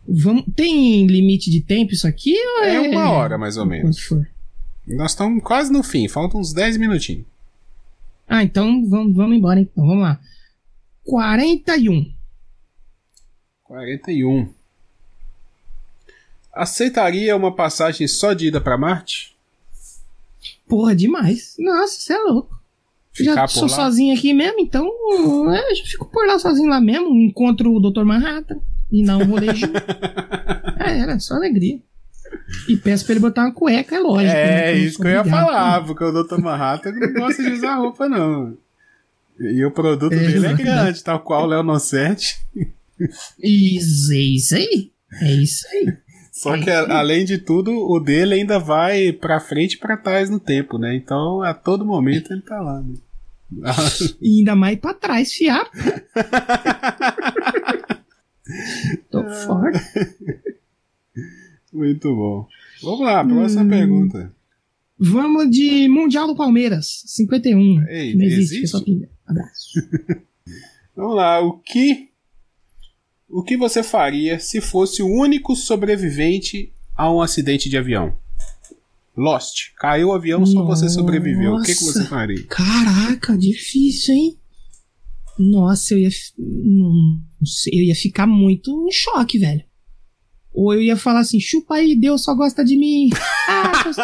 [0.08, 2.34] Vamos, tem limite de tempo isso aqui?
[2.62, 3.96] É é, uma hora, mais ou menos.
[4.00, 4.28] Quanto for.
[4.86, 7.24] Nós estamos quase no fim, faltam uns 10 minutinhos.
[8.26, 9.86] Ah, então vamos, vamos embora então.
[9.86, 10.18] Vamos lá.
[11.04, 12.12] 41.
[13.76, 14.52] 41.
[16.52, 19.34] Aceitaria uma passagem só de ida pra Marte?
[20.68, 21.56] Porra, demais.
[21.58, 22.60] Nossa, você é louco.
[23.14, 23.68] Ficar já sou lá?
[23.68, 24.86] sozinho aqui mesmo, então
[25.54, 27.08] é, eu já fico por lá sozinho lá mesmo.
[27.14, 28.04] Encontro o Dr.
[28.04, 28.60] Manhattan
[28.90, 29.72] e dá um rolê junto.
[30.84, 31.78] É, era só alegria.
[32.68, 34.32] E peço pra ele botar uma cueca, é lógico.
[34.32, 36.38] né, É, eu isso que eu ia falar, porque o Dr.
[36.40, 38.58] Manhattan não gosta de usar roupa, não.
[39.38, 42.40] E o produto É, dele é grande, tal qual o Léo 7.
[43.42, 44.92] Isso, é isso aí.
[45.20, 45.96] É isso aí.
[46.32, 50.40] Só que, além de tudo, o dele ainda vai pra frente e pra trás no
[50.40, 50.94] tempo, né?
[50.96, 52.94] Então, a todo momento ele tá lá, né?
[54.20, 55.68] E ainda mais pra trás, fiar.
[59.10, 59.72] Tô fora.
[61.72, 62.46] Muito bom.
[62.82, 63.68] Vamos lá, próxima Hum.
[63.68, 64.32] pergunta.
[64.98, 67.86] Vamos de Mundial do Palmeiras, 51.
[67.88, 69.08] Ei, Não existe, existe?
[69.26, 69.70] Abraço.
[70.96, 72.08] Vamos lá, o que
[73.32, 78.14] o que você faria se fosse o único sobrevivente a um acidente de avião?
[79.16, 79.72] Lost.
[79.78, 81.54] Caiu o avião, só você sobreviveu.
[81.54, 82.10] O que, que você Nossa.
[82.10, 82.46] faria?
[82.46, 84.38] Caraca, difícil, hein?
[85.38, 86.10] Nossa, eu ia.
[86.38, 89.64] Não sei, eu ia ficar muito em choque, velho.
[90.52, 93.10] Ou eu ia falar assim, chupa aí, Deus só gosta de mim.
[93.48, 93.96] Ah, seus.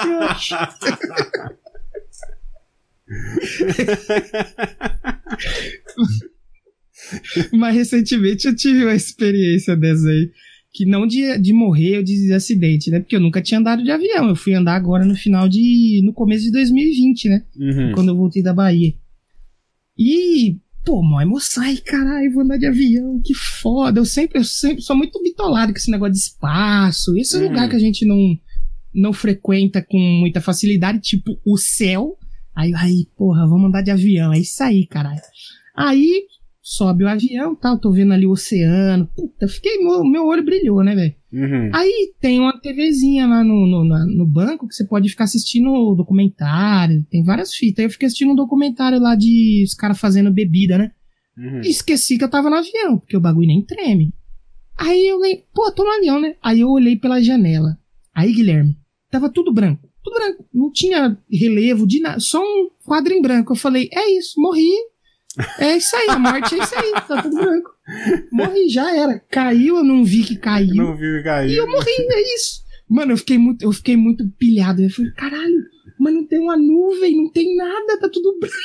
[7.53, 10.31] Mas recentemente eu tive uma experiência dessa aí.
[10.73, 13.01] Que não de, de morrer ou de acidente, né?
[13.01, 14.29] Porque eu nunca tinha andado de avião.
[14.29, 16.03] Eu fui andar agora no final de.
[16.05, 17.43] no começo de 2020, né?
[17.57, 17.93] Uhum.
[17.95, 18.93] quando eu voltei da Bahia.
[19.99, 21.63] E, pô, mó emoção.
[21.63, 23.99] Ai, caralho, vou andar de avião, que foda.
[24.01, 27.17] Eu sempre, eu sempre sou muito bitolado com esse negócio de espaço.
[27.17, 27.49] Esse é Hum.
[27.49, 28.39] lugar que a gente não,
[28.95, 32.17] não frequenta com muita facilidade, tipo o céu.
[32.55, 34.33] Aí, aí, porra, vamos andar de avião.
[34.33, 35.21] É isso aí, caralho.
[35.75, 36.25] Aí,
[36.71, 39.09] sobe o avião tal, tô vendo ali o oceano.
[39.17, 41.15] Puta, fiquei, meu, meu olho brilhou, né, velho?
[41.33, 41.71] Uhum.
[41.73, 45.95] Aí tem uma TVzinha lá no, no, na- no banco que você pode ficar assistindo
[45.95, 47.07] documentário.
[47.11, 47.79] Tem várias fitas.
[47.79, 50.91] Aí eu fiquei assistindo um documentário lá de os caras fazendo bebida, né?
[51.39, 51.63] Uhum.
[51.65, 54.13] E esqueci que eu tava no avião, porque o bagulho nem treme.
[54.77, 56.35] Aí eu olhei, pô, tô no avião, né?
[56.43, 57.79] Aí eu olhei pela janela.
[58.15, 58.77] Aí, Guilherme,
[59.11, 59.89] tava tudo branco.
[60.05, 60.45] Tudo branco.
[60.53, 62.21] Não tinha relevo de nada.
[62.21, 63.53] Só um quadro em branco.
[63.53, 64.71] Eu falei, é isso, morri.
[65.59, 66.93] É isso aí, a morte é isso aí.
[67.07, 67.71] Tá tudo branco.
[68.33, 69.19] Morri, já era.
[69.31, 70.75] Caiu, eu não vi que caiu.
[70.75, 71.51] Não viu cair.
[71.51, 72.63] E eu morri, é isso.
[72.89, 74.83] Mano, eu fiquei muito, eu fiquei muito pilhado.
[74.83, 75.65] Eu falei, caralho,
[75.99, 78.57] mas não tem uma nuvem, não tem nada, tá tudo branco.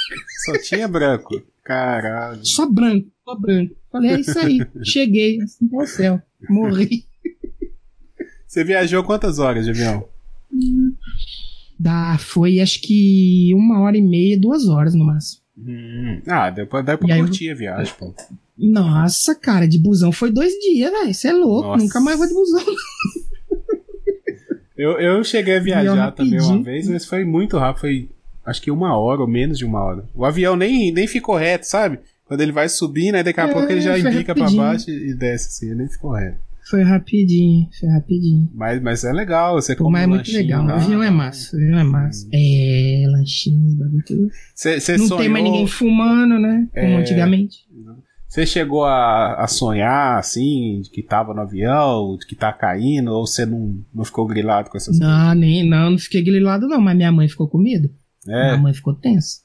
[0.46, 1.42] Só tinha branco.
[1.64, 2.46] Caralho.
[2.46, 3.76] Só branco, só branco.
[3.92, 4.60] Falei, é isso aí.
[4.84, 6.22] Cheguei, assim ao céu.
[6.50, 7.06] Morri.
[8.48, 10.08] Você viajou quantas horas de avião?
[11.80, 15.43] Dá, foi acho que uma hora e meia, duas horas no máximo.
[15.66, 16.22] Hum.
[16.28, 18.14] Ah, deu pra, deu pra aí eu- curtir a viagem, pô.
[18.58, 21.14] Nossa, cara, de busão foi dois dias, velho.
[21.14, 21.84] Você é louco, Nossa.
[21.84, 22.64] nunca mais vou de busão.
[24.76, 27.82] Eu, eu cheguei a viajar também uma vez, mas foi muito rápido.
[27.82, 28.10] Foi
[28.46, 30.06] acho que uma hora ou menos de uma hora.
[30.16, 32.00] O avião nem, nem ficou reto, sabe?
[32.26, 34.64] Quando ele vai subindo, aí daqui a É, pouco ele já indica pra rapidinho.
[34.64, 36.38] baixo e desce assim, ele nem ficou reto.
[36.70, 38.50] Foi rapidinho, foi rapidinho.
[38.54, 40.66] Mas, mas é legal, você Pô, mas é muito legal.
[40.66, 42.26] O avião é massa, o avião é massa.
[42.26, 42.30] Hum.
[42.34, 44.30] É, lanchinho, bagulho tudo.
[44.56, 45.22] Cê, cê Não sonhou...
[45.22, 46.68] tem mais ninguém fumando, né?
[46.74, 46.96] Como É.
[46.96, 47.58] antigamente.
[48.28, 53.12] Você chegou a, a sonhar, assim, de que tava no avião, de que tá caindo,
[53.12, 56.82] ou você não, não ficou grilado com essas Não, nem, não, não fiquei grilado não,
[56.82, 57.90] mas minha mãe ficou com medo.
[58.26, 58.44] coisas?
[58.46, 59.42] Minha mãe ficou tensa.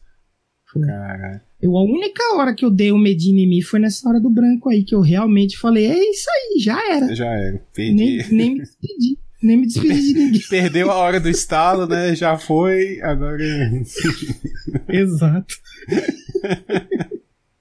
[0.73, 0.87] Foi.
[0.87, 1.48] Caralho.
[1.61, 4.31] Eu, a única hora que eu dei um medinho em mim foi nessa hora do
[4.31, 7.15] branco aí, que eu realmente falei, é isso aí, já era.
[7.15, 7.61] Já era.
[7.75, 7.95] Perdi.
[7.95, 9.19] Nem, nem me despedi.
[9.43, 10.43] Nem me despedi de ninguém.
[10.51, 12.15] Perdeu a hora do estalo, né?
[12.15, 13.39] Já foi, agora.
[14.89, 15.55] Exato.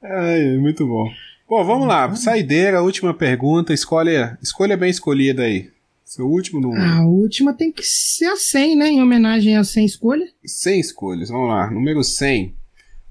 [0.04, 1.10] Ai, muito bom.
[1.50, 2.14] Bom, vamos lá.
[2.16, 3.74] Saideira, última pergunta.
[3.74, 5.70] Escolha, escolha bem escolhida aí.
[6.04, 6.82] Seu último número.
[6.82, 8.88] A última tem que ser a 100, né?
[8.90, 10.26] Em homenagem a 100 escolha.
[10.46, 11.30] 100 escolhas.
[11.30, 11.70] Vamos lá.
[11.70, 12.56] Número 100.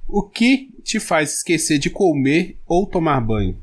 [0.08, 3.60] O que te faz esquecer de comer ou tomar banho?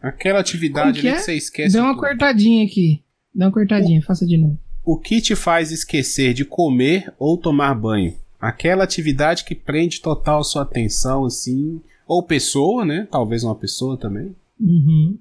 [0.00, 1.14] Aquela atividade que é?
[1.14, 1.74] que você esquece.
[1.74, 2.00] Dá uma tudo.
[2.00, 3.02] cortadinha aqui.
[3.34, 4.58] Dá uma cortadinha, faça de novo.
[4.84, 8.14] O que te faz esquecer de comer ou tomar banho?
[8.38, 11.80] Aquela atividade que prende total sua atenção, assim.
[12.06, 13.08] Ou pessoa, né?
[13.10, 14.36] Talvez uma pessoa também.
[14.60, 15.18] Uhum.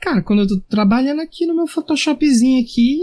[0.00, 2.98] Cara, quando eu tô trabalhando aqui no meu Photoshopzinho aqui,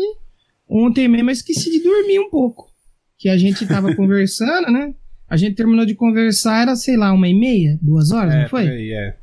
[0.68, 2.72] ontem mesmo eu esqueci de dormir um pouco.
[3.18, 4.94] Que a gente tava conversando, né?
[5.30, 8.67] A gente terminou de conversar, era, sei lá, uma e meia, duas horas, não foi?
[8.67, 9.15] aí, é.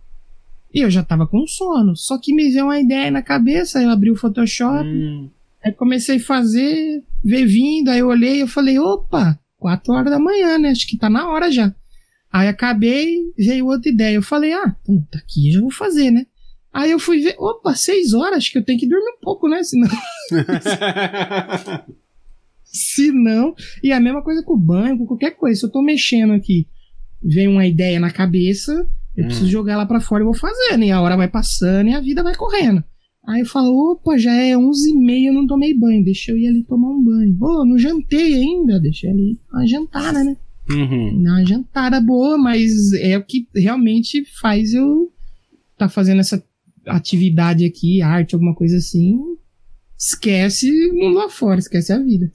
[0.73, 1.97] E eu já tava com sono.
[1.97, 5.29] Só que me veio uma ideia na cabeça, aí eu abri o Photoshop, Hum,
[5.63, 10.19] aí comecei a fazer, ver vindo, aí eu olhei eu falei, opa, quatro horas da
[10.19, 10.71] manhã, né?
[10.71, 11.75] Acho que tá na hora já.
[12.33, 14.15] Aí acabei, veio outra ideia.
[14.15, 16.27] Eu falei, ah, pô, tá aqui, eu já vou fazer, né?
[16.73, 19.49] Aí eu fui ver, opa, seis horas, acho que eu tenho que dormir um pouco,
[19.49, 19.63] né?
[19.65, 19.89] Senão,
[22.73, 23.55] senão.
[23.83, 25.59] E a mesma coisa com o banho, com qualquer coisa.
[25.61, 26.67] Se eu tô mexendo aqui,
[27.23, 28.73] vem uma ideia na cabeça,
[29.17, 29.27] eu Hum.
[29.27, 30.85] preciso jogar ela pra fora e vou fazendo.
[30.85, 32.83] E a hora vai passando e a vida vai correndo.
[33.29, 36.03] Aí eu falo, opa, já é onze e meia, eu não tomei banho.
[36.05, 37.37] Deixa eu ir ali tomar um banho.
[37.41, 40.37] Ô, não jantei ainda, deixa eu ali uma jantada, né?
[40.71, 41.21] uhum.
[41.21, 45.13] Não, uma jantada boa, mas é o que realmente faz eu
[45.77, 46.43] tá fazendo essa
[46.87, 49.19] atividade aqui, arte, alguma coisa assim.
[49.99, 52.33] Esquece o mundo lá fora, esquece a vida.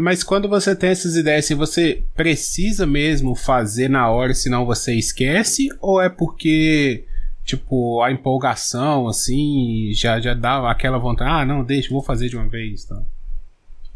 [0.00, 4.94] Mas quando você tem essas ideias, assim, você precisa mesmo fazer na hora, senão você
[4.94, 5.68] esquece?
[5.80, 7.04] Ou é porque,
[7.44, 12.36] tipo, a empolgação, assim, já, já dá aquela vontade, ah, não, deixa, vou fazer de
[12.36, 13.00] uma vez, tá?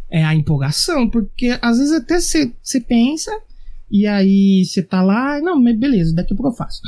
[0.09, 3.36] É a empolgação, porque às vezes até você pensa
[3.91, 6.80] e aí você tá lá, não, beleza, daqui a pouco eu faço.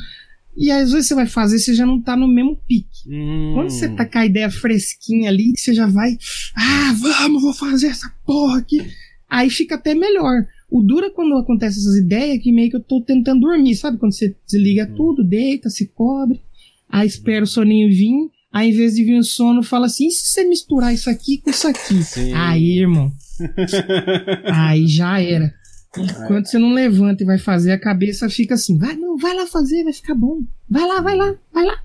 [0.57, 3.09] E às vezes você vai fazer, você já não tá no mesmo pique.
[3.09, 6.17] Hum, Quando você tá com a ideia fresquinha ali, você já vai,
[6.57, 8.87] ah, vamos, vou fazer essa porra aqui.
[9.31, 10.45] Aí fica até melhor.
[10.71, 13.99] O duro é quando acontece essas ideias que meio que eu tô tentando dormir, sabe?
[13.99, 14.95] Quando você desliga Uhum.
[14.95, 16.41] tudo, deita, se cobre,
[16.89, 20.11] aí espera o soninho vir, aí em vez de vir o sono, fala assim, e
[20.11, 22.03] se você misturar isso aqui com isso aqui?
[22.05, 22.33] Sim.
[22.35, 23.11] Aí, irmão,
[24.53, 25.53] aí já era.
[25.99, 29.47] Enquanto você não levanta e vai fazer, a cabeça fica assim, vai, não, vai lá
[29.47, 30.41] fazer, vai ficar bom.
[30.69, 31.79] Vai lá, vai lá, vai lá,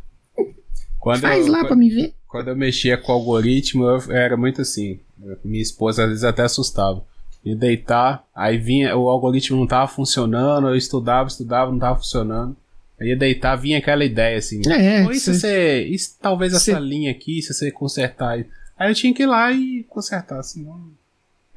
[1.00, 2.14] quando faz eu, lá pra me ver.
[2.28, 5.00] Quando eu mexia com o algoritmo, eu era muito assim.
[5.44, 7.04] Minha esposa às vezes até assustava.
[7.46, 12.56] E deitar, aí vinha, o algoritmo não tava funcionando, eu estudava, estudava, não tava funcionando.
[13.00, 14.62] Aí ia deitar, vinha aquela ideia assim.
[14.70, 15.84] É, Ou isso cê- você.
[15.86, 18.44] Isso, talvez essa cê- linha aqui, se você consertar.
[18.78, 20.82] Aí eu tinha que ir lá e consertar, senão.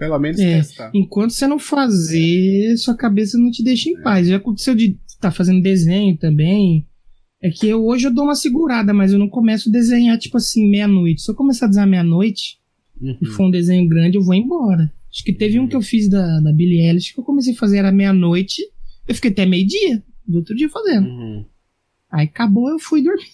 [0.00, 0.90] Pelo menos É, testar.
[0.94, 4.26] enquanto você não fazer, sua cabeça não te deixa em paz.
[4.26, 6.86] Já aconteceu de estar fazendo desenho também.
[7.42, 10.36] É que eu, hoje eu dou uma segurada, mas eu não começo a desenhar, tipo
[10.38, 11.20] assim, meia-noite.
[11.22, 12.58] Se eu começar a desenhar meia-noite
[13.00, 13.32] e Uhum.
[13.32, 14.90] for um desenho grande, eu vou embora.
[15.12, 17.56] Acho que teve um que eu fiz da, da Billie Eilish que eu comecei a
[17.56, 18.62] fazer era meia-noite.
[19.06, 21.06] Eu fiquei até meio-dia, do outro dia fazendo.
[21.08, 21.44] Uhum.
[22.10, 23.24] Aí acabou, eu fui dormir.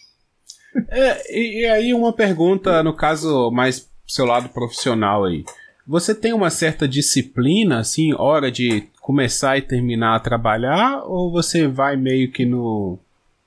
[0.90, 5.44] É, e, e aí uma pergunta, no caso, mais pro seu lado profissional aí.
[5.86, 11.04] Você tem uma certa disciplina, assim, hora de começar e terminar a trabalhar?
[11.04, 12.98] Ou você vai meio que no.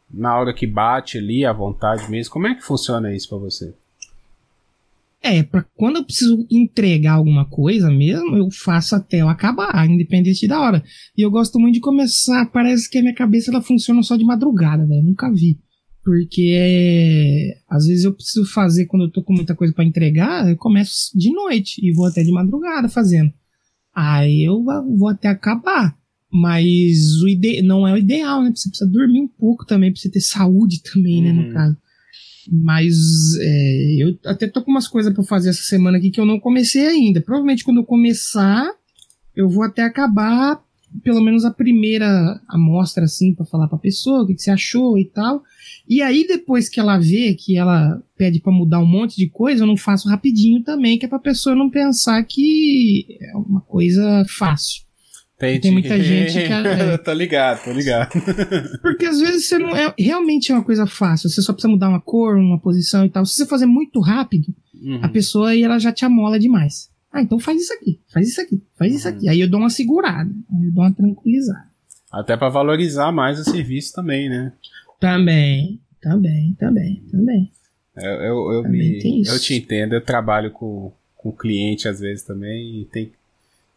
[0.09, 2.31] na hora que bate ali, à vontade mesmo?
[2.31, 3.73] Como é que funciona isso pra você?
[5.21, 10.47] É, pra quando eu preciso entregar alguma coisa mesmo, eu faço até eu acabar, independente
[10.47, 10.81] da hora.
[11.17, 14.23] E eu gosto muito de começar, parece que a minha cabeça ela funciona só de
[14.23, 15.57] madrugada, velho, nunca vi.
[16.03, 20.49] Porque é, às vezes eu preciso fazer quando eu tô com muita coisa pra entregar,
[20.49, 23.31] eu começo de noite e vou até de madrugada fazendo.
[23.93, 24.63] Aí eu
[24.97, 25.97] vou até acabar.
[26.31, 28.51] Mas o ide não é o ideal, né?
[28.53, 31.31] Você precisa dormir um pouco também, pra você ter saúde também, né?
[31.31, 31.47] Uhum.
[31.47, 31.77] No caso.
[32.51, 32.95] Mas
[33.41, 36.39] é, eu até tô com umas coisas pra fazer essa semana aqui que eu não
[36.39, 37.21] comecei ainda.
[37.21, 38.71] Provavelmente quando eu começar,
[39.35, 40.63] eu vou até acabar
[41.03, 44.97] pelo menos a primeira amostra, assim, para falar pra pessoa o que, que você achou
[44.97, 45.43] e tal.
[45.89, 49.63] E aí, depois que ela vê que ela pede para mudar um monte de coisa,
[49.63, 54.23] eu não faço rapidinho também, que é pra pessoa não pensar que é uma coisa
[54.29, 54.83] fácil.
[55.37, 55.59] Entendi.
[55.61, 56.49] Tem muita gente que.
[56.53, 58.09] É, tô ligado, tô ligado.
[58.83, 59.91] porque às vezes você não é.
[59.97, 61.29] Realmente é uma coisa fácil.
[61.29, 63.25] Você só precisa mudar uma cor, uma posição e tal.
[63.25, 64.99] Se você fazer muito rápido, Uhum.
[65.01, 66.89] a pessoa aí ela já te amola demais.
[67.11, 69.13] Ah, então faz isso aqui, faz isso aqui, faz isso Uhum.
[69.15, 69.27] aqui.
[69.29, 71.65] Aí eu dou uma segurada, aí eu dou uma tranquilizada.
[72.11, 74.53] Até pra valorizar mais o serviço também, né?
[74.99, 77.51] Também, também, também, também.
[77.95, 82.23] Eu, eu, eu, Também me, eu te entendo, eu trabalho com, com cliente às vezes
[82.23, 83.11] também e tem.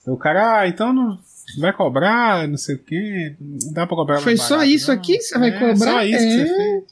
[0.07, 1.19] O cara, ah, então não
[1.59, 4.89] vai cobrar, não sei o quê, não dá pra cobrar mais Foi só barato, isso
[4.89, 4.95] não.
[4.99, 5.77] aqui que você vai É, cobrar?
[5.93, 6.47] Só isso que É.
[6.47, 6.85] você fez.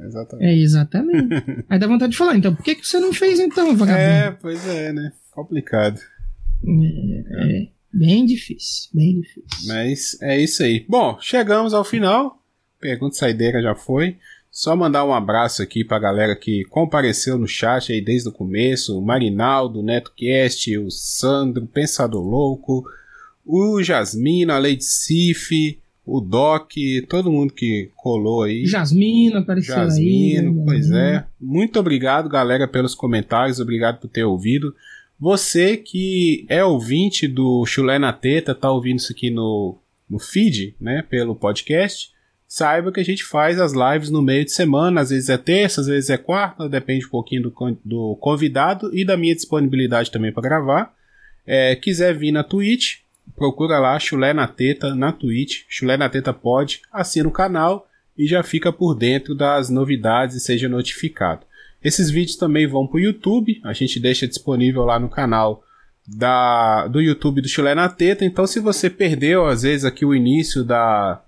[0.00, 0.46] É, exatamente.
[0.48, 1.28] É, exatamente.
[1.68, 4.38] aí dá vontade de falar, então por que, que você não fez então, É, vagabundo?
[4.40, 5.12] pois é, né?
[5.32, 6.00] Complicado.
[6.66, 9.44] É, é, bem difícil, bem difícil.
[9.66, 10.84] Mas é isso aí.
[10.88, 12.39] Bom, chegamos ao final.
[12.80, 14.16] Pergunta saideira já foi.
[14.50, 18.98] Só mandar um abraço aqui pra galera que compareceu no chat aí desde o começo.
[18.98, 22.84] O Marinaldo, o NetoCast, o Sandro, o Pensador Louco,
[23.46, 26.72] o Jasmina, a Lady Sif, o Doc,
[27.08, 28.66] todo mundo que colou aí.
[28.66, 29.82] Jasmino apareceu aí.
[29.82, 31.24] Jasmino, né, pois é.
[31.40, 33.60] Muito obrigado, galera, pelos comentários.
[33.60, 34.74] Obrigado por ter ouvido.
[35.18, 39.76] Você que é ouvinte do Chulé na Teta, tá ouvindo isso aqui no,
[40.08, 41.04] no feed, né?
[41.08, 42.10] Pelo podcast.
[42.52, 45.82] Saiba que a gente faz as lives no meio de semana, às vezes é terça,
[45.82, 50.32] às vezes é quarta, depende um pouquinho do, do convidado e da minha disponibilidade também
[50.32, 50.92] para gravar.
[51.46, 53.02] É, quiser vir na Twitch,
[53.36, 57.88] procura lá Chulé na Teta na Twitch, Chulé na Teta pode, assina o canal
[58.18, 61.46] e já fica por dentro das novidades e seja notificado.
[61.84, 65.62] Esses vídeos também vão para o YouTube, a gente deixa disponível lá no canal
[66.04, 68.24] da, do YouTube do Chulé na Teta.
[68.24, 71.22] Então, se você perdeu, às vezes, aqui o início da,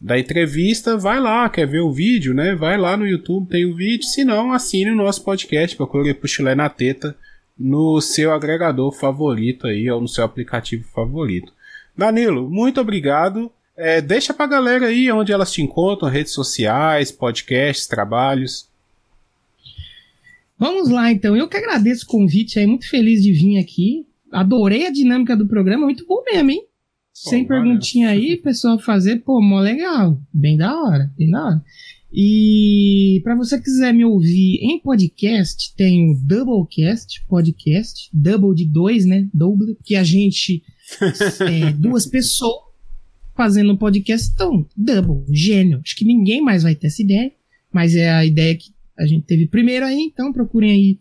[0.00, 2.54] da entrevista, vai lá, quer ver o vídeo, né?
[2.54, 4.06] Vai lá no YouTube, tem o vídeo.
[4.06, 7.16] Se não, assine o nosso podcast, procure Chulé na Teta
[7.58, 11.52] no seu agregador favorito aí, ou no seu aplicativo favorito.
[11.96, 13.50] Danilo, muito obrigado.
[13.74, 18.68] É, deixa pra galera aí onde elas te encontram, redes sociais, podcasts, trabalhos.
[20.58, 21.36] Vamos lá, então.
[21.36, 24.06] Eu que agradeço o convite aí, muito feliz de vir aqui.
[24.30, 26.65] Adorei a dinâmica do programa, muito bom mesmo, hein?
[27.16, 30.20] Sem perguntinha aí, pessoal fazer, pô, mó legal.
[30.30, 31.64] Bem da hora, bem da hora.
[32.12, 39.06] E para você quiser me ouvir em podcast, tem o Doublecast podcast, double de dois,
[39.06, 39.26] né?
[39.32, 40.62] Double, porque a gente
[41.40, 42.66] é duas pessoas
[43.34, 45.80] fazendo um podcast, então, double, gênio.
[45.82, 47.32] Acho que ninguém mais vai ter essa ideia,
[47.72, 51.00] mas é a ideia que a gente teve primeiro aí, então procurem aí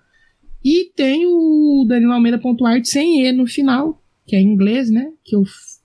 [0.63, 5.11] E tem o daniloalmeida.art sem E no final, que é em inglês, né?
[5.23, 5.43] Que eu,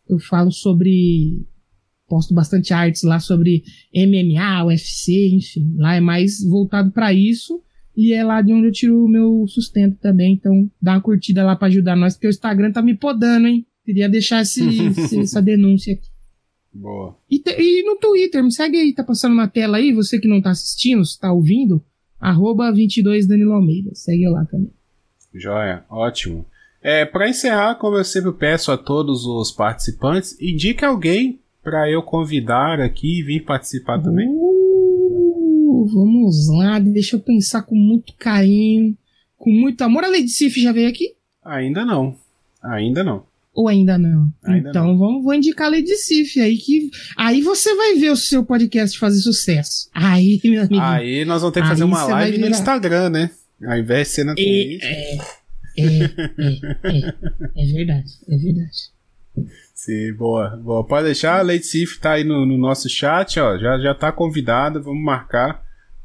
[0.09, 1.47] eu falo sobre.
[2.15, 5.75] Posto bastante artes lá sobre MMA, UFC, enfim.
[5.77, 7.61] Lá é mais voltado para isso.
[7.97, 10.35] E é lá de onde eu tiro o meu sustento também.
[10.35, 13.67] Então dá uma curtida lá para ajudar nós, porque o Instagram tá me podando, hein?
[13.85, 14.62] Queria deixar esse,
[14.97, 16.07] esse- essa denúncia aqui.
[16.73, 17.17] Boa.
[17.29, 20.41] E, e no Twitter, me segue aí, tá passando na tela aí, você que não
[20.41, 21.85] tá assistindo, se tá ouvindo,
[22.21, 23.91] arroba 22 Danilo Almeida.
[23.95, 24.71] Segue lá também.
[25.35, 26.47] Joia, ótimo.
[26.81, 32.03] É, para encerrar, como eu sempre peço a todos os participantes, indique alguém para eu
[32.03, 34.29] convidar aqui e vir participar também.
[34.29, 38.95] Uh, vamos, lá, deixa eu pensar com muito carinho,
[39.39, 40.05] com muito amor.
[40.05, 41.15] A Lady Sif já veio aqui?
[41.43, 42.15] Ainda não.
[42.62, 43.25] Ainda não.
[43.55, 44.31] Ou ainda não?
[44.43, 44.99] Ainda então não.
[44.99, 48.99] Vamos, vou indicar a Lady Sif aí que aí você vai ver o seu podcast
[48.99, 49.89] fazer sucesso.
[49.95, 50.81] Aí, meu amigo.
[50.81, 52.49] Aí nós vamos ter que fazer uma live no.
[52.49, 53.31] Instagram, né?
[53.65, 54.35] Ao invés de ser na.
[54.37, 55.17] É, é,
[55.79, 56.05] é, é,
[56.85, 57.15] é,
[57.57, 58.95] é verdade, é verdade.
[59.74, 60.85] Sim, boa, boa.
[60.85, 63.59] Pode deixar, a Lady Sif tá aí no, no nosso chat, ó.
[63.59, 65.62] Já, já tá convidada, vamos marcar.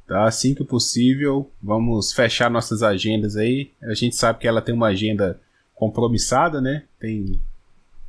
[0.07, 0.25] Tá?
[0.25, 1.49] Assim que possível.
[1.61, 3.71] Vamos fechar nossas agendas aí.
[3.83, 5.39] A gente sabe que ela tem uma agenda
[5.75, 6.83] compromissada, né?
[6.99, 7.39] Tem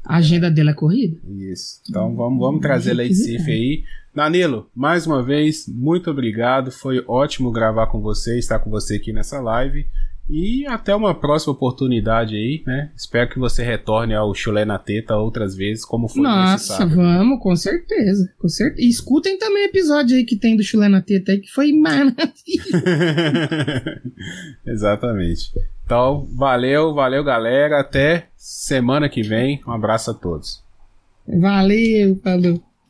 [0.05, 1.16] A agenda dela é corrida?
[1.29, 1.81] isso.
[1.89, 3.85] Então vamos, vamos trazer a Lady Sif aí.
[4.12, 6.73] Danilo, mais uma vez, muito obrigado.
[6.73, 9.87] Foi ótimo gravar com você, estar com você aqui nessa live.
[10.31, 12.93] E até uma próxima oportunidade aí, né?
[12.97, 16.95] Espero que você retorne ao Chulé na Teta outras vezes, como foi Nossa, sábado.
[16.95, 18.33] vamos, com certeza.
[18.39, 18.87] Com certeza.
[18.87, 21.72] E escutem também o episódio aí que tem do Chulé na Teta aí, que foi
[21.72, 22.31] maravilhoso.
[24.64, 25.51] Exatamente.
[25.85, 27.81] Então, valeu, valeu, galera.
[27.81, 29.61] Até semana que vem.
[29.66, 30.62] Um abraço a todos.
[31.26, 32.62] Valeu, falou.